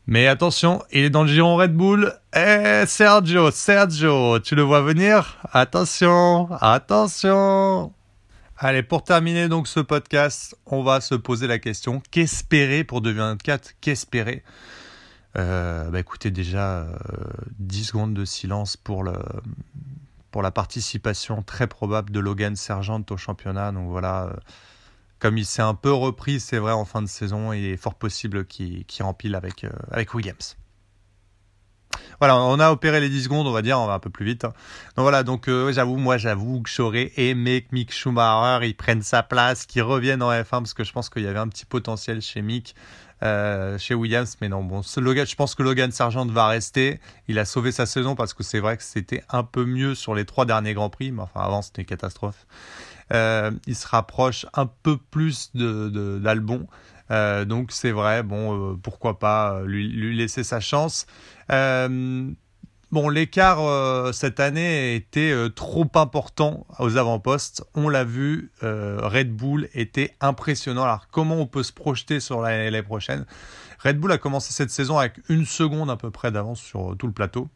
Mais 0.06 0.26
attention, 0.26 0.82
il 0.90 1.04
est 1.04 1.10
dans 1.10 1.22
le 1.22 1.28
giron 1.28 1.54
Red 1.54 1.74
Bull. 1.74 2.12
Eh, 2.34 2.82
Sergio, 2.86 3.52
Sergio, 3.52 4.40
tu 4.40 4.56
le 4.56 4.62
vois 4.62 4.80
venir? 4.80 5.38
Attention, 5.52 6.48
attention 6.60 7.92
Allez, 8.64 8.84
pour 8.84 9.02
terminer 9.02 9.48
donc 9.48 9.66
ce 9.66 9.80
podcast, 9.80 10.56
on 10.66 10.84
va 10.84 11.00
se 11.00 11.16
poser 11.16 11.48
la 11.48 11.58
question 11.58 12.00
qu'espérer 12.12 12.84
pour 12.84 13.00
2024 13.00 13.72
Qu'espérer? 13.80 14.44
Euh, 15.36 15.90
bah 15.90 15.98
écoutez, 15.98 16.30
déjà 16.30 16.86
10 17.58 17.80
euh, 17.80 17.84
secondes 17.84 18.14
de 18.14 18.24
silence 18.24 18.76
pour, 18.76 19.02
le, 19.02 19.14
pour 20.30 20.42
la 20.42 20.52
participation 20.52 21.42
très 21.42 21.66
probable 21.66 22.12
de 22.12 22.20
Logan 22.20 22.54
Sergent 22.54 23.02
au 23.10 23.16
championnat. 23.16 23.72
Donc 23.72 23.90
voilà, 23.90 24.26
euh, 24.26 24.36
comme 25.18 25.38
il 25.38 25.44
s'est 25.44 25.60
un 25.60 25.74
peu 25.74 25.92
repris, 25.92 26.38
c'est 26.38 26.58
vrai, 26.58 26.70
en 26.70 26.84
fin 26.84 27.02
de 27.02 27.08
saison, 27.08 27.52
il 27.52 27.64
est 27.64 27.76
fort 27.76 27.96
possible 27.96 28.46
qu'il 28.46 28.84
rempile 29.00 29.34
avec, 29.34 29.66
avec 29.90 30.14
Williams. 30.14 30.56
Voilà, 32.18 32.36
on 32.36 32.60
a 32.60 32.70
opéré 32.70 33.00
les 33.00 33.08
10 33.08 33.24
secondes, 33.24 33.46
on 33.46 33.52
va 33.52 33.62
dire, 33.62 33.78
on 33.80 33.86
va 33.86 33.94
un 33.94 33.98
peu 33.98 34.10
plus 34.10 34.24
vite. 34.24 34.44
Hein. 34.44 34.52
Donc 34.96 35.02
voilà, 35.02 35.22
donc 35.22 35.48
euh, 35.48 35.72
j'avoue, 35.72 35.96
moi 35.96 36.18
j'avoue 36.18 36.62
que 36.62 36.70
j'aurais 36.70 37.12
aimé 37.16 37.62
que 37.62 37.74
Mick 37.74 37.92
Schumacher 37.92 38.66
il 38.66 38.74
prenne 38.74 39.02
sa 39.02 39.22
place, 39.22 39.66
qu'il 39.66 39.82
revienne 39.82 40.22
en 40.22 40.30
F1 40.30 40.44
parce 40.50 40.74
que 40.74 40.84
je 40.84 40.92
pense 40.92 41.10
qu'il 41.10 41.22
y 41.22 41.26
avait 41.26 41.38
un 41.38 41.48
petit 41.48 41.64
potentiel 41.64 42.22
chez 42.22 42.42
Mick. 42.42 42.74
Euh, 43.22 43.78
chez 43.78 43.94
Williams, 43.94 44.36
mais 44.40 44.48
non, 44.48 44.64
bon, 44.64 44.82
je 44.82 45.34
pense 45.36 45.54
que 45.54 45.62
Logan 45.62 45.92
Sargent 45.92 46.26
va 46.26 46.48
rester. 46.48 46.98
Il 47.28 47.38
a 47.38 47.44
sauvé 47.44 47.70
sa 47.70 47.86
saison 47.86 48.16
parce 48.16 48.34
que 48.34 48.42
c'est 48.42 48.58
vrai 48.58 48.76
que 48.76 48.82
c'était 48.82 49.22
un 49.30 49.44
peu 49.44 49.64
mieux 49.64 49.94
sur 49.94 50.16
les 50.16 50.24
trois 50.24 50.44
derniers 50.44 50.74
Grands 50.74 50.90
Prix, 50.90 51.12
mais 51.12 51.22
enfin 51.22 51.40
avant 51.40 51.62
c'était 51.62 51.82
une 51.82 51.86
catastrophe. 51.86 52.46
Euh, 53.12 53.52
il 53.66 53.76
se 53.76 53.86
rapproche 53.86 54.46
un 54.54 54.66
peu 54.66 54.96
plus 54.96 55.50
de 55.54 56.18
d'Albon. 56.18 56.66
Euh, 57.12 57.44
donc 57.44 57.72
c'est 57.72 57.90
vrai, 57.90 58.22
bon, 58.22 58.72
euh, 58.72 58.78
pourquoi 58.82 59.18
pas 59.18 59.56
euh, 59.56 59.66
lui, 59.66 60.16
laisser 60.16 60.44
sa 60.44 60.60
chance. 60.60 61.06
bon, 61.48 63.08
l'écart 63.08 64.14
cette 64.14 64.40
année 64.40 64.94
était 64.94 65.34
trop 65.54 65.88
important 65.94 66.66
aux 66.78 66.96
avant-postes. 66.96 67.64
On 67.74 67.88
l'a 67.88 68.04
vu, 68.04 68.50
Red 68.62 69.34
Bull 69.34 69.68
était 69.74 70.14
impressionnant. 70.20 70.84
Alors 70.84 71.08
comment 71.10 71.36
on 71.36 71.46
peut 71.46 71.62
se 71.62 71.72
projeter 71.72 72.20
sur 72.20 72.40
l'année 72.40 72.82
prochaine? 72.82 73.26
Red 73.82 73.98
Bull 73.98 74.12
a 74.12 74.18
commencé 74.18 74.52
cette 74.52 74.70
saison 74.70 74.98
avec 74.98 75.20
une 75.28 75.44
seconde 75.44 75.90
à 75.90 75.96
peu 75.96 76.10
près 76.10 76.30
d'avance 76.30 76.60
sur 76.60 76.94
tout 76.98 77.06
le 77.06 77.12
plateau. 77.12 77.48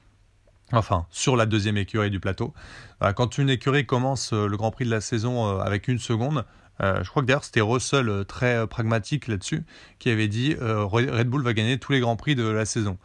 Enfin, 0.73 1.07
sur 1.11 1.37
la 1.37 1.47
deuxième 1.47 1.77
écurie 1.77 2.11
du 2.11 2.19
plateau. 2.19 2.53
Quand 3.15 3.39
une 3.39 3.51
écurie 3.51 3.87
commence 3.87 4.33
le 4.33 4.57
Grand 4.57 4.71
Prix 4.71 4.87
de 4.87 4.91
la 4.91 5.01
saison 5.01 5.61
avec 5.61 5.87
une 5.87 5.99
seconde, 5.99 6.45
euh, 6.83 7.03
je 7.03 7.11
crois 7.11 7.23
que 7.23 7.27
d'ailleurs 7.27 7.45
c'était 7.45 7.61
Russell 7.61 8.09
euh, 8.09 8.25
très 8.25 8.57
euh, 8.57 8.67
pragmatique 8.67 9.29
là-dessus 9.29 9.65
qui 9.99 10.11
avait 10.11 10.29
dit 10.29 10.55
Red 10.61 11.29
Bull 11.29 11.43
va 11.43 11.55
gagner 11.55 11.79
tous 11.79 11.93
les 11.93 12.01
grands 12.01 12.17
prix 12.17 12.35
de 12.35 12.47
la 12.47 12.67
saison. 12.67 12.99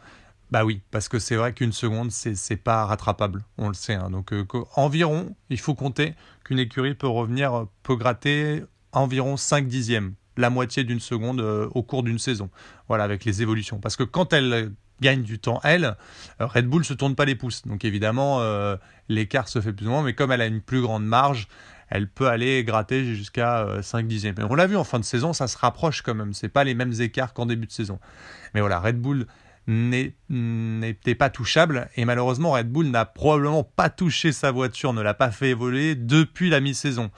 Bah 0.50 0.66
oui, 0.66 0.82
parce 0.90 1.08
que 1.08 1.18
c'est 1.18 1.36
vrai 1.36 1.54
qu'une 1.54 1.72
seconde 1.72 2.10
c'est 2.10 2.56
pas 2.56 2.84
rattrapable, 2.84 3.42
on 3.56 3.68
le 3.68 3.74
sait. 3.74 3.94
Hein. 3.94 4.10
Donc 4.10 4.34
environ, 4.76 5.34
il 5.48 5.58
faut 5.58 5.74
compter 5.74 6.14
qu'une 6.44 6.58
écurie 6.58 6.94
peut 6.94 7.08
revenir, 7.08 7.66
peut 7.82 7.96
gratter 7.96 8.62
environ 8.92 9.38
5 9.38 9.66
dixièmes, 9.66 10.12
la 10.36 10.50
moitié 10.50 10.84
d'une 10.84 11.00
seconde 11.00 11.40
au 11.40 11.82
cours 11.82 12.02
d'une 12.02 12.18
saison. 12.18 12.50
Voilà, 12.88 13.04
avec 13.04 13.24
les 13.24 13.40
évolutions. 13.40 13.78
Parce 13.78 13.96
que 13.96 14.02
quand 14.02 14.34
elle 14.34 14.72
gagne 15.00 15.22
du 15.22 15.38
temps, 15.38 15.58
elle, 15.64 15.96
Red 16.38 16.66
Bull 16.66 16.84
se 16.84 16.92
tourne 16.92 17.14
pas 17.14 17.24
les 17.24 17.34
pouces. 17.34 17.66
Donc 17.66 17.86
évidemment, 17.86 18.42
l'écart 19.08 19.48
se 19.48 19.62
fait 19.62 19.72
plus 19.72 19.86
ou 19.86 19.90
moins, 19.90 20.02
mais 20.02 20.12
comme 20.12 20.32
elle 20.32 20.42
a 20.42 20.46
une 20.46 20.60
plus 20.60 20.82
grande 20.82 21.06
marge, 21.06 21.48
elle 21.92 22.08
peut 22.08 22.28
aller 22.28 22.64
gratter 22.64 23.04
jusqu'à 23.04 23.66
5 23.82 23.98
euh, 23.98 24.02
dixièmes. 24.08 24.34
On 24.48 24.54
l'a 24.54 24.66
vu 24.66 24.76
en 24.76 24.84
fin 24.84 24.98
de 24.98 25.04
saison, 25.04 25.34
ça 25.34 25.46
se 25.46 25.58
rapproche 25.58 26.00
quand 26.00 26.14
même. 26.14 26.32
C'est 26.32 26.48
pas 26.48 26.64
les 26.64 26.74
mêmes 26.74 26.94
écarts 27.00 27.34
qu'en 27.34 27.44
début 27.44 27.66
de 27.66 27.72
saison. 27.72 28.00
Mais 28.54 28.60
voilà, 28.62 28.80
Red 28.80 28.98
Bull 28.98 29.26
n'était 29.68 31.14
pas 31.14 31.28
touchable 31.28 31.88
et 31.96 32.04
malheureusement 32.06 32.52
Red 32.52 32.72
Bull 32.72 32.86
n'a 32.86 33.04
probablement 33.04 33.62
pas 33.62 33.90
touché 33.90 34.32
sa 34.32 34.50
voiture, 34.50 34.92
ne 34.94 35.02
l'a 35.02 35.14
pas 35.14 35.30
fait 35.30 35.50
évoluer 35.50 35.94
depuis 35.94 36.48
la 36.48 36.60
mi-saison. 36.60 37.10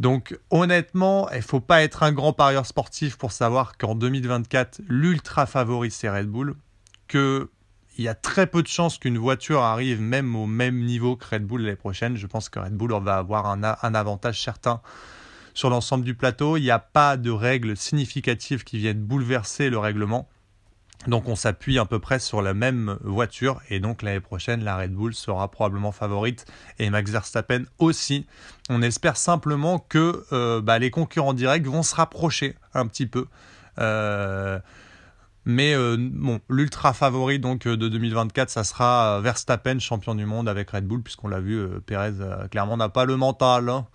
Donc 0.00 0.36
honnêtement, 0.50 1.30
il 1.30 1.42
faut 1.42 1.60
pas 1.60 1.82
être 1.82 2.02
un 2.02 2.12
grand 2.12 2.32
parieur 2.32 2.66
sportif 2.66 3.16
pour 3.16 3.30
savoir 3.30 3.78
qu'en 3.78 3.94
2024, 3.94 4.82
l'ultra 4.88 5.46
favori 5.46 5.90
c'est 5.92 6.10
Red 6.10 6.26
Bull, 6.26 6.56
que 7.06 7.48
il 7.98 8.04
y 8.04 8.08
a 8.08 8.14
très 8.14 8.46
peu 8.46 8.62
de 8.62 8.68
chances 8.68 8.96
qu'une 8.96 9.18
voiture 9.18 9.62
arrive 9.62 10.00
même 10.00 10.36
au 10.36 10.46
même 10.46 10.84
niveau 10.84 11.16
que 11.16 11.26
Red 11.26 11.44
Bull 11.44 11.62
l'année 11.62 11.76
prochaine. 11.76 12.16
Je 12.16 12.28
pense 12.28 12.48
que 12.48 12.60
Red 12.60 12.74
Bull 12.74 12.92
va 13.02 13.18
avoir 13.18 13.46
un, 13.46 13.62
avantage 13.62 14.40
certain 14.40 14.80
sur 15.52 15.68
l'ensemble 15.68 16.04
du 16.04 16.14
plateau. 16.14 16.56
Il 16.56 16.62
n'y 16.62 16.70
a 16.70 16.78
pas 16.78 17.16
de 17.16 17.32
règles 17.32 17.76
significatives 17.76 18.62
qui 18.62 18.78
viennent 18.78 19.02
bouleverser 19.02 19.68
le 19.68 19.78
règlement. 19.78 20.28
Donc 21.08 21.28
on 21.28 21.34
s'appuie 21.34 21.78
à 21.78 21.86
peu 21.86 21.98
près 21.98 22.20
sur 22.20 22.40
la 22.40 22.54
même 22.54 22.98
voiture 23.02 23.60
et 23.68 23.78
donc 23.80 24.02
l'année 24.02 24.20
prochaine 24.20 24.64
la 24.64 24.76
Red 24.76 24.92
Bull 24.92 25.14
sera 25.14 25.48
probablement 25.48 25.92
favorite 25.92 26.44
et 26.78 26.90
Max 26.90 27.10
Verstappen 27.10 27.64
aussi. 27.78 28.26
On 28.68 28.80
espère 28.82 29.16
simplement 29.16 29.80
que 29.80 30.24
euh, 30.32 30.60
bah, 30.60 30.78
les 30.78 30.90
concurrents 30.90 31.34
directs 31.34 31.66
vont 31.66 31.82
se 31.82 31.94
rapprocher 31.96 32.54
un 32.74 32.86
petit 32.86 33.06
peu. 33.06 33.26
Euh, 33.78 34.58
mais 35.48 35.72
euh, 35.74 35.96
bon, 35.98 36.40
l'ultra 36.50 36.92
favori 36.92 37.38
donc 37.38 37.66
euh, 37.66 37.78
de 37.78 37.88
2024, 37.88 38.50
ça 38.50 38.64
sera 38.64 39.16
euh, 39.16 39.20
Verstappen, 39.22 39.78
champion 39.78 40.14
du 40.14 40.26
monde 40.26 40.46
avec 40.46 40.68
Red 40.68 40.84
Bull, 40.84 41.02
puisqu'on 41.02 41.28
l'a 41.28 41.40
vu, 41.40 41.66
Perez 41.86 42.12
clairement 42.50 42.76
n'a 42.76 42.90
pas 42.90 43.06
le 43.06 43.16
mental. 43.16 43.70
Hein. 43.70 43.86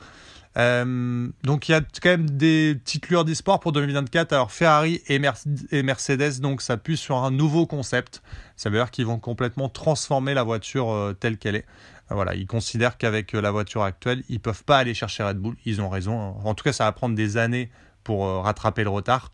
donc 1.44 1.70
il 1.70 1.74
y 1.74 1.76
a 1.76 1.82
quand 2.02 2.10
même 2.10 2.28
des 2.28 2.74
petites 2.84 3.08
lueurs 3.08 3.24
d'espoir 3.24 3.60
pour 3.60 3.72
2024. 3.72 4.34
Alors 4.34 4.52
Ferrari 4.52 5.04
et, 5.08 5.20
Mercedes, 5.20 6.42
donc 6.42 6.64
pue 6.82 6.98
sur 6.98 7.18
un 7.18 7.30
nouveau 7.30 7.68
concept. 7.68 8.24
Ça 8.56 8.72
veut 8.72 8.78
dire 8.80 8.90
qu'ils 8.90 9.06
vont 9.06 9.20
complètement 9.20 9.70
transformer 9.70 10.34
la 10.34 10.42
voiture 10.42 11.14
telle 11.20 11.38
qu'elle 11.38 11.56
est. 11.56 11.66
Voilà, 12.10 12.34
ils 12.34 12.48
considèrent 12.48 12.98
qu'avec 12.98 13.32
la 13.34 13.52
voiture 13.52 13.84
actuelle, 13.84 14.24
ils 14.28 14.40
peuvent 14.40 14.64
pas 14.64 14.80
aller 14.80 14.96
chercher 14.96 15.22
Red 15.22 15.38
Bull. 15.38 15.56
Ils 15.66 15.82
ont 15.82 15.90
raison. 15.90 16.36
En 16.44 16.56
tout 16.56 16.64
cas, 16.64 16.74
ça 16.74 16.86
va 16.86 16.92
prendre 16.94 17.14
des 17.14 17.38
années 17.38 17.70
pour 18.04 18.44
rattraper 18.44 18.84
le 18.84 18.90
retard. 18.90 19.32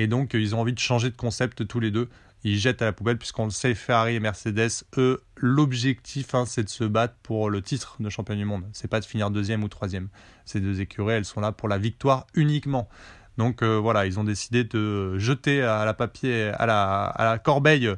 Et 0.00 0.06
donc, 0.06 0.30
ils 0.32 0.54
ont 0.54 0.60
envie 0.60 0.72
de 0.72 0.78
changer 0.78 1.10
de 1.10 1.16
concept 1.16 1.68
tous 1.68 1.78
les 1.78 1.90
deux. 1.90 2.08
Ils 2.42 2.56
jettent 2.56 2.80
à 2.80 2.86
la 2.86 2.94
poubelle, 2.94 3.18
puisqu'on 3.18 3.44
le 3.44 3.50
sait, 3.50 3.74
Ferrari 3.74 4.14
et 4.14 4.20
Mercedes, 4.20 4.70
eux, 4.96 5.22
l'objectif, 5.36 6.34
hein, 6.34 6.46
c'est 6.46 6.64
de 6.64 6.70
se 6.70 6.84
battre 6.84 7.16
pour 7.22 7.50
le 7.50 7.60
titre 7.60 7.96
de 8.00 8.08
champion 8.08 8.34
du 8.34 8.46
monde. 8.46 8.64
C'est 8.72 8.88
pas 8.88 9.00
de 9.00 9.04
finir 9.04 9.30
deuxième 9.30 9.62
ou 9.62 9.68
troisième. 9.68 10.08
Ces 10.46 10.60
deux 10.60 10.80
écuries, 10.80 11.12
elles 11.12 11.26
sont 11.26 11.42
là 11.42 11.52
pour 11.52 11.68
la 11.68 11.76
victoire 11.76 12.26
uniquement. 12.32 12.88
Donc 13.36 13.62
euh, 13.62 13.76
voilà, 13.76 14.06
ils 14.06 14.18
ont 14.18 14.24
décidé 14.24 14.64
de 14.64 15.18
jeter 15.18 15.62
à 15.62 15.84
la 15.84 17.38
corbeille 17.38 17.94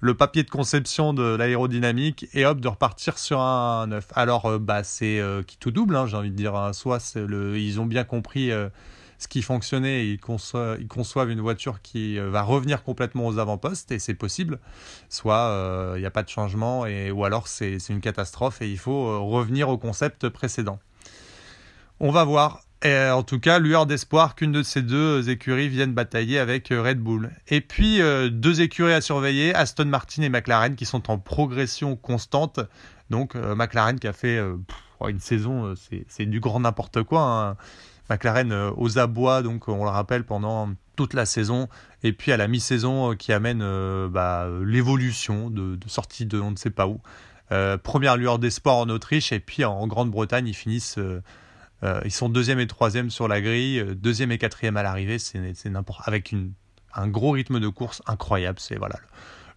le 0.00 0.14
papier 0.14 0.42
de 0.42 0.50
conception 0.50 1.14
de 1.14 1.36
l'aérodynamique 1.36 2.26
et 2.34 2.46
hop 2.46 2.60
de 2.60 2.66
repartir 2.66 3.16
sur 3.16 3.40
un 3.40 3.86
neuf. 3.86 4.08
Alors 4.16 4.46
euh, 4.46 4.58
bah 4.58 4.82
c'est 4.82 5.20
euh, 5.20 5.44
qui 5.44 5.56
tout 5.56 5.70
double, 5.70 5.94
hein, 5.94 6.06
j'ai 6.08 6.16
envie 6.16 6.32
de 6.32 6.36
dire. 6.36 6.56
Hein. 6.56 6.72
Soit 6.72 7.16
ils 7.16 7.80
ont 7.80 7.86
bien 7.86 8.02
compris 8.02 8.50
ce 9.18 9.28
qui 9.28 9.42
fonctionnait, 9.42 10.06
ils 10.08 10.18
conçoivent, 10.18 11.30
une 11.30 11.40
voiture 11.40 11.80
qui 11.82 12.18
euh, 12.18 12.30
va 12.30 12.42
revenir 12.42 12.82
complètement 12.82 13.26
aux 13.26 13.38
avant-postes, 13.38 13.92
et 13.92 13.98
c'est 13.98 14.14
possible. 14.14 14.58
Soit 15.08 15.48
il 15.48 15.96
euh, 15.96 15.98
n'y 15.98 16.06
a 16.06 16.10
pas 16.10 16.22
de 16.22 16.28
changement, 16.28 16.86
et, 16.86 17.10
ou 17.10 17.24
alors 17.24 17.48
c'est 17.48 17.78
une 17.88 18.00
catastrophe, 18.00 18.62
et 18.62 18.70
il 18.70 18.78
faut 18.78 19.08
euh, 19.08 19.18
revenir 19.18 19.68
au 19.68 19.78
concept 19.78 20.28
précédent. 20.28 20.78
On 22.00 22.10
va 22.10 22.24
voir. 22.24 22.60
Et 22.82 23.08
en 23.08 23.22
tout 23.22 23.40
cas, 23.40 23.58
lueur 23.58 23.86
d'espoir 23.86 24.34
qu'une 24.34 24.52
de 24.52 24.62
ces 24.62 24.82
deux 24.82 25.30
écuries 25.30 25.68
vienne 25.68 25.94
batailler 25.94 26.38
avec 26.38 26.68
Red 26.68 26.98
Bull. 26.98 27.30
Et 27.48 27.62
puis, 27.62 28.00
deux 28.30 28.60
écuries 28.60 28.92
à 28.92 29.00
surveiller, 29.00 29.54
Aston 29.54 29.86
Martin 29.86 30.20
et 30.20 30.28
McLaren, 30.28 30.76
qui 30.76 30.84
sont 30.84 31.10
en 31.10 31.16
progression 31.16 31.96
constante. 31.96 32.60
Donc, 33.08 33.36
McLaren 33.36 33.98
qui 33.98 34.06
a 34.06 34.12
fait 34.12 34.38
une 35.08 35.18
saison, 35.18 35.72
c'est 36.08 36.26
du 36.26 36.40
grand 36.40 36.60
n'importe 36.60 37.02
quoi. 37.04 37.22
Hein. 37.22 37.56
McLaren 38.10 38.52
euh, 38.52 38.70
aux 38.76 38.98
abois, 38.98 39.42
donc 39.42 39.68
on 39.68 39.84
le 39.84 39.90
rappelle, 39.90 40.24
pendant 40.24 40.70
toute 40.96 41.14
la 41.14 41.26
saison. 41.26 41.68
Et 42.02 42.12
puis 42.12 42.32
à 42.32 42.36
la 42.36 42.48
mi-saison 42.48 43.12
euh, 43.12 43.14
qui 43.14 43.32
amène 43.32 43.60
euh, 43.62 44.08
bah, 44.08 44.48
l'évolution 44.64 45.50
de, 45.50 45.78
sortie 45.86 46.26
de 46.26 46.40
on 46.40 46.50
ne 46.50 46.56
sait 46.56 46.70
pas 46.70 46.86
où. 46.86 47.00
première 47.82 48.16
lueur 48.16 48.38
d'espoir 48.38 48.76
en 48.76 48.88
Autriche 48.88 49.32
et 49.32 49.40
puis 49.40 49.64
en 49.64 49.86
Grande-Bretagne 49.86 50.48
ils 50.48 50.54
finissent 50.54 50.98
ils 52.04 52.10
sont 52.10 52.30
deuxième 52.30 52.58
et 52.58 52.66
troisième 52.66 53.10
sur 53.10 53.28
la 53.28 53.40
grille 53.40 53.84
deuxième 53.94 54.32
et 54.32 54.38
quatrième 54.38 54.76
à 54.76 54.82
l'arrivée 54.82 55.18
c'est 55.18 55.66
n'importe 55.66 56.00
avec 56.08 56.32
une, 56.32 56.52
un 56.94 57.06
gros 57.06 57.32
rythme 57.32 57.60
de 57.60 57.68
course 57.68 58.02
incroyable 58.06 58.58
c'est 58.58 58.76
voilà 58.76 58.96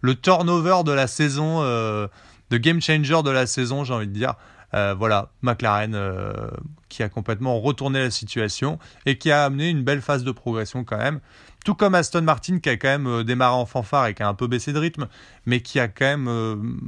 le, 0.02 0.14
turnover 0.14 0.84
de 0.84 0.92
la 0.92 1.06
saison 1.06 1.62
de 1.62 2.56
game 2.56 2.80
changer 2.80 3.22
de 3.24 3.30
la 3.30 3.46
saison 3.46 3.82
j'ai 3.82 3.94
envie 3.94 4.06
de 4.06 4.12
dire 4.12 4.34
euh, 4.74 4.94
voilà, 4.98 5.30
McLaren 5.42 5.94
euh, 5.94 6.50
qui 6.88 7.02
a 7.02 7.08
complètement 7.08 7.58
retourné 7.60 8.00
la 8.00 8.10
situation 8.10 8.78
et 9.06 9.16
qui 9.16 9.30
a 9.30 9.44
amené 9.44 9.68
une 9.70 9.82
belle 9.82 10.02
phase 10.02 10.24
de 10.24 10.32
progression 10.32 10.84
quand 10.84 10.98
même. 10.98 11.20
Tout 11.64 11.74
comme 11.74 11.94
Aston 11.94 12.22
Martin 12.22 12.60
qui 12.60 12.68
a 12.68 12.76
quand 12.76 12.88
même 12.88 13.06
euh, 13.06 13.24
démarré 13.24 13.54
en 13.54 13.66
fanfare 13.66 14.06
et 14.06 14.14
qui 14.14 14.22
a 14.22 14.28
un 14.28 14.34
peu 14.34 14.46
baissé 14.46 14.72
de 14.72 14.78
rythme, 14.78 15.08
mais 15.46 15.60
qui 15.60 15.80
a 15.80 15.88
quand 15.88 16.04
même 16.04 16.80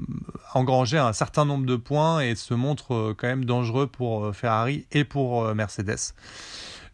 engrangé 0.54 0.98
un 0.98 1.12
certain 1.12 1.44
nombre 1.44 1.66
de 1.66 1.76
points 1.76 2.20
et 2.20 2.34
se 2.34 2.54
montre 2.54 3.14
quand 3.18 3.26
même 3.26 3.44
dangereux 3.44 3.86
pour 3.86 4.34
Ferrari 4.34 4.86
et 4.92 5.04
pour 5.04 5.54
Mercedes. 5.54 6.14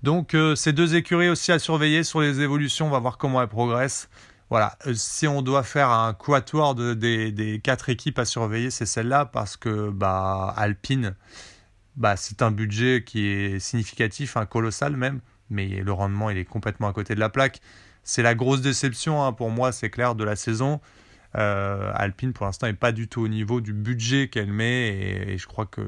Donc 0.03 0.37
ces 0.55 0.72
deux 0.72 0.94
écuries 0.94 1.29
aussi 1.29 1.53
à 1.53 1.59
surveiller 1.59 2.05
sur 2.05 2.20
les 2.20 2.40
évolutions, 2.40 2.87
on 2.87 2.90
va 2.90 2.99
voir 2.99 3.18
comment 3.18 3.42
elles 3.42 3.49
progressent. 3.49 4.09
Voilà, 4.51 4.77
si 4.95 5.27
on 5.27 5.43
doit 5.43 5.65
faire 5.65 5.91
un 5.91 6.15
quatuor 6.15 6.75
de, 6.75 6.95
des, 6.95 7.33
des 7.33 7.59
quatre 7.61 7.89
équipes 7.89 8.19
à 8.19 8.25
surveiller, 8.25 8.71
c'est 8.71 8.87
celle-là 8.87 9.25
parce 9.25 9.57
que 9.57 9.91
bah, 9.91 10.55
Alpine, 10.57 11.17
bah, 11.97 12.17
c'est 12.17 12.43
un 12.43 12.53
budget 12.53 13.03
qui 13.05 13.27
est 13.27 13.59
significatif, 13.59 14.37
un 14.37 14.47
colossal 14.47 14.97
même, 14.97 15.21
mais 15.51 15.67
le 15.83 15.93
rendement 15.93 16.31
il 16.31 16.39
est 16.39 16.45
complètement 16.45 16.89
à 16.89 16.93
côté 16.93 17.15
de 17.15 17.21
la 17.21 17.29
plaque. 17.29 17.61
C'est 18.05 18.23
la 18.23 18.37
grosse 18.37 18.61
déception 18.61 19.25
hein, 19.25 19.33
pour 19.33 19.51
moi, 19.51 19.73
c'est 19.73 19.91
clair, 19.91 20.15
de 20.15 20.23
la 20.23 20.37
saison. 20.37 20.81
Euh, 21.37 21.91
Alpine 21.95 22.33
pour 22.33 22.47
l'instant 22.47 22.67
n'est 22.67 22.73
pas 22.73 22.93
du 22.93 23.09
tout 23.09 23.21
au 23.21 23.29
niveau 23.29 23.61
du 23.61 23.75
budget 23.75 24.29
qu'elle 24.29 24.53
met 24.53 24.89
et, 24.89 25.37
je 25.39 25.47
crois 25.47 25.67
que 25.67 25.83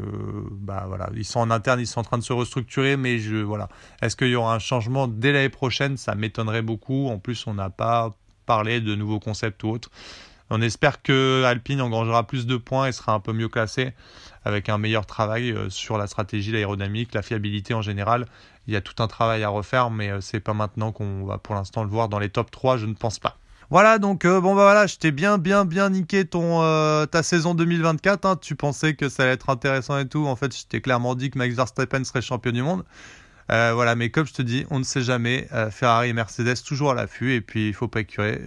bah 0.50 0.84
voilà 0.88 1.08
ils 1.14 1.24
sont 1.24 1.40
en 1.40 1.50
interne 1.50 1.80
ils 1.80 1.86
sont 1.86 2.00
en 2.00 2.02
train 2.02 2.18
de 2.18 2.22
se 2.22 2.34
restructurer 2.34 2.98
mais 2.98 3.18
je 3.18 3.36
voilà 3.36 3.68
est-ce 4.02 4.14
qu'il 4.14 4.28
y 4.28 4.34
aura 4.34 4.54
un 4.54 4.58
changement 4.58 5.08
dès 5.08 5.32
l'année 5.32 5.48
prochaine? 5.48 5.96
Ça 5.96 6.14
m'étonnerait 6.16 6.60
beaucoup 6.60 7.08
en 7.08 7.18
plus 7.18 7.46
on 7.46 7.54
n'a 7.54 7.70
pas 7.70 8.18
parlé 8.48 8.80
de 8.80 8.94
nouveaux 8.96 9.20
concepts 9.20 9.62
ou 9.62 9.68
autres 9.68 9.90
on 10.50 10.62
espère 10.62 11.02
que 11.02 11.44
Alpine 11.44 11.80
engrangera 11.80 12.26
plus 12.26 12.46
de 12.46 12.56
points 12.56 12.86
et 12.86 12.92
sera 12.92 13.12
un 13.12 13.20
peu 13.20 13.32
mieux 13.32 13.48
classé 13.48 13.92
avec 14.44 14.68
un 14.68 14.78
meilleur 14.78 15.04
travail 15.04 15.50
euh, 15.50 15.68
sur 15.68 15.98
la 15.98 16.06
stratégie, 16.06 16.52
l'aérodynamique, 16.52 17.12
la 17.14 17.22
fiabilité 17.22 17.74
en 17.74 17.82
général. 17.82 18.26
Il 18.66 18.72
y 18.72 18.76
a 18.76 18.80
tout 18.80 19.02
un 19.02 19.08
travail 19.08 19.42
à 19.44 19.50
refaire, 19.50 19.90
mais 19.90 20.10
euh, 20.10 20.20
c'est 20.20 20.40
pas 20.40 20.54
maintenant 20.54 20.90
qu'on 20.90 21.24
va 21.24 21.38
pour 21.38 21.54
l'instant 21.54 21.82
le 21.82 21.90
voir 21.90 22.08
dans 22.08 22.18
les 22.18 22.30
top 22.30 22.50
3, 22.50 22.78
je 22.78 22.86
ne 22.86 22.94
pense 22.94 23.18
pas. 23.18 23.36
Voilà, 23.70 23.98
donc 23.98 24.24
euh, 24.24 24.40
bon 24.40 24.54
bah 24.54 24.62
voilà, 24.62 24.86
je 24.86 24.96
t'ai 24.96 25.10
bien 25.10 25.36
bien 25.36 25.66
bien 25.66 25.90
niqué 25.90 26.24
ton 26.24 26.60
ta 27.06 27.22
saison 27.22 27.54
2024. 27.54 28.24
Hein. 28.24 28.36
Tu 28.40 28.56
pensais 28.56 28.94
que 28.94 29.10
ça 29.10 29.24
allait 29.24 29.32
être 29.32 29.50
intéressant 29.50 29.98
et 29.98 30.08
tout. 30.08 30.26
En 30.26 30.36
fait, 30.36 30.56
je 30.56 30.64
t'ai 30.64 30.80
clairement 30.80 31.14
dit 31.14 31.28
que 31.28 31.36
Max 31.36 31.54
Verstappen 31.54 32.02
serait 32.04 32.22
champion 32.22 32.52
du 32.52 32.62
monde. 32.62 32.84
Euh, 33.50 33.72
voilà, 33.74 33.94
mais 33.94 34.10
comme 34.10 34.26
je 34.26 34.34
te 34.34 34.42
dis, 34.42 34.66
on 34.70 34.78
ne 34.78 34.84
sait 34.84 35.02
jamais. 35.02 35.48
Ferrari 35.70 36.10
et 36.10 36.12
Mercedes 36.12 36.62
toujours 36.66 36.90
à 36.90 36.94
l'affût. 36.94 37.34
Et 37.34 37.40
puis 37.40 37.68
il 37.68 37.74
pas 37.74 38.00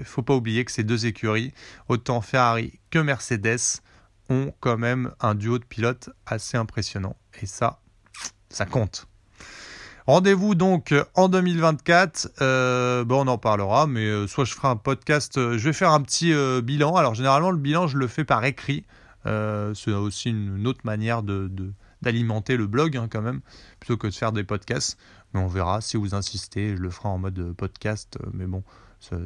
faut 0.03 0.21
pas 0.21 0.35
oublier 0.35 0.65
que 0.65 0.71
ces 0.71 0.83
deux 0.83 1.05
écuries, 1.05 1.53
autant 1.89 2.21
Ferrari 2.21 2.79
que 2.89 2.99
Mercedes, 2.99 3.81
ont 4.29 4.53
quand 4.59 4.77
même 4.77 5.11
un 5.19 5.35
duo 5.35 5.59
de 5.59 5.65
pilotes 5.65 6.09
assez 6.25 6.57
impressionnant. 6.57 7.15
Et 7.41 7.45
ça, 7.45 7.79
ça 8.49 8.65
compte. 8.65 9.07
Rendez-vous 10.07 10.55
donc 10.55 10.93
en 11.13 11.29
2024. 11.29 12.31
Euh, 12.41 13.03
bon, 13.03 13.25
on 13.25 13.27
en 13.27 13.37
parlera, 13.37 13.87
mais 13.87 14.05
euh, 14.05 14.27
soit 14.27 14.45
je 14.45 14.53
ferai 14.53 14.67
un 14.67 14.75
podcast. 14.75 15.37
Euh, 15.37 15.57
je 15.57 15.63
vais 15.63 15.73
faire 15.73 15.91
un 15.91 16.01
petit 16.01 16.33
bilan. 16.63 16.95
Alors 16.95 17.13
généralement, 17.13 17.51
le 17.51 17.57
bilan, 17.57 17.87
je 17.87 17.97
le 17.97 18.07
fais 18.07 18.25
par 18.25 18.43
écrit. 18.43 18.85
c'est 19.25 19.91
aussi 19.91 20.29
une, 20.29 20.67
autre 20.67 20.81
manière 20.83 21.23
de, 21.23 21.49
d'alimenter 22.01 22.57
le 22.57 22.67
blog 22.67 22.97
hein, 22.97 23.07
quand 23.09 23.21
même, 23.21 23.41
plutôt 23.79 23.97
que 23.97 24.07
de 24.07 24.13
faire 24.13 24.31
des 24.31 24.43
podcasts. 24.43 24.97
Mais 25.33 25.39
on 25.39 25.47
verra. 25.47 25.81
Si 25.81 25.97
vous 25.97 26.13
insistez, 26.15 26.75
je 26.75 26.81
le 26.81 26.89
ferai 26.89 27.09
en 27.09 27.17
mode 27.17 27.53
podcast. 27.53 28.17
mais 28.33 28.45
bon, 28.45 28.63
ça, 28.99 29.17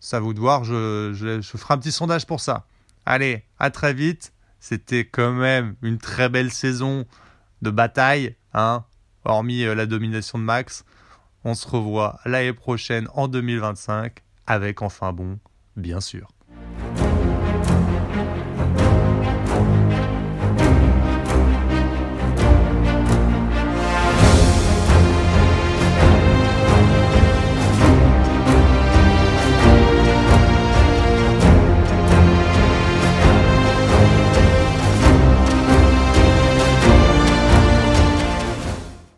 ça, 0.00 0.20
vous 0.20 0.34
de 0.34 0.40
voir. 0.40 0.64
Je, 0.64 1.12
je, 1.14 1.40
je 1.40 1.56
ferai 1.56 1.74
un 1.74 1.78
petit 1.78 1.92
sondage 1.92 2.26
pour 2.26 2.40
ça. 2.40 2.66
Allez, 3.06 3.44
à 3.58 3.70
très 3.70 3.94
vite. 3.94 4.32
C'était 4.60 5.04
quand 5.04 5.32
même 5.32 5.76
une 5.82 5.98
très 5.98 6.30
belle 6.30 6.50
saison 6.50 7.04
de 7.60 7.70
bataille. 7.70 8.34
Hein 8.54 8.84
hormis 9.24 9.64
euh, 9.64 9.74
la 9.74 9.86
domination 9.86 10.38
de 10.38 10.44
Max. 10.44 10.84
On 11.44 11.54
se 11.54 11.68
revoit 11.68 12.20
l'année 12.24 12.52
prochaine 12.52 13.08
en 13.14 13.28
2025 13.28 14.22
avec 14.46 14.82
enfin 14.82 15.12
bon, 15.12 15.38
bien 15.76 16.00
sûr. 16.00 16.28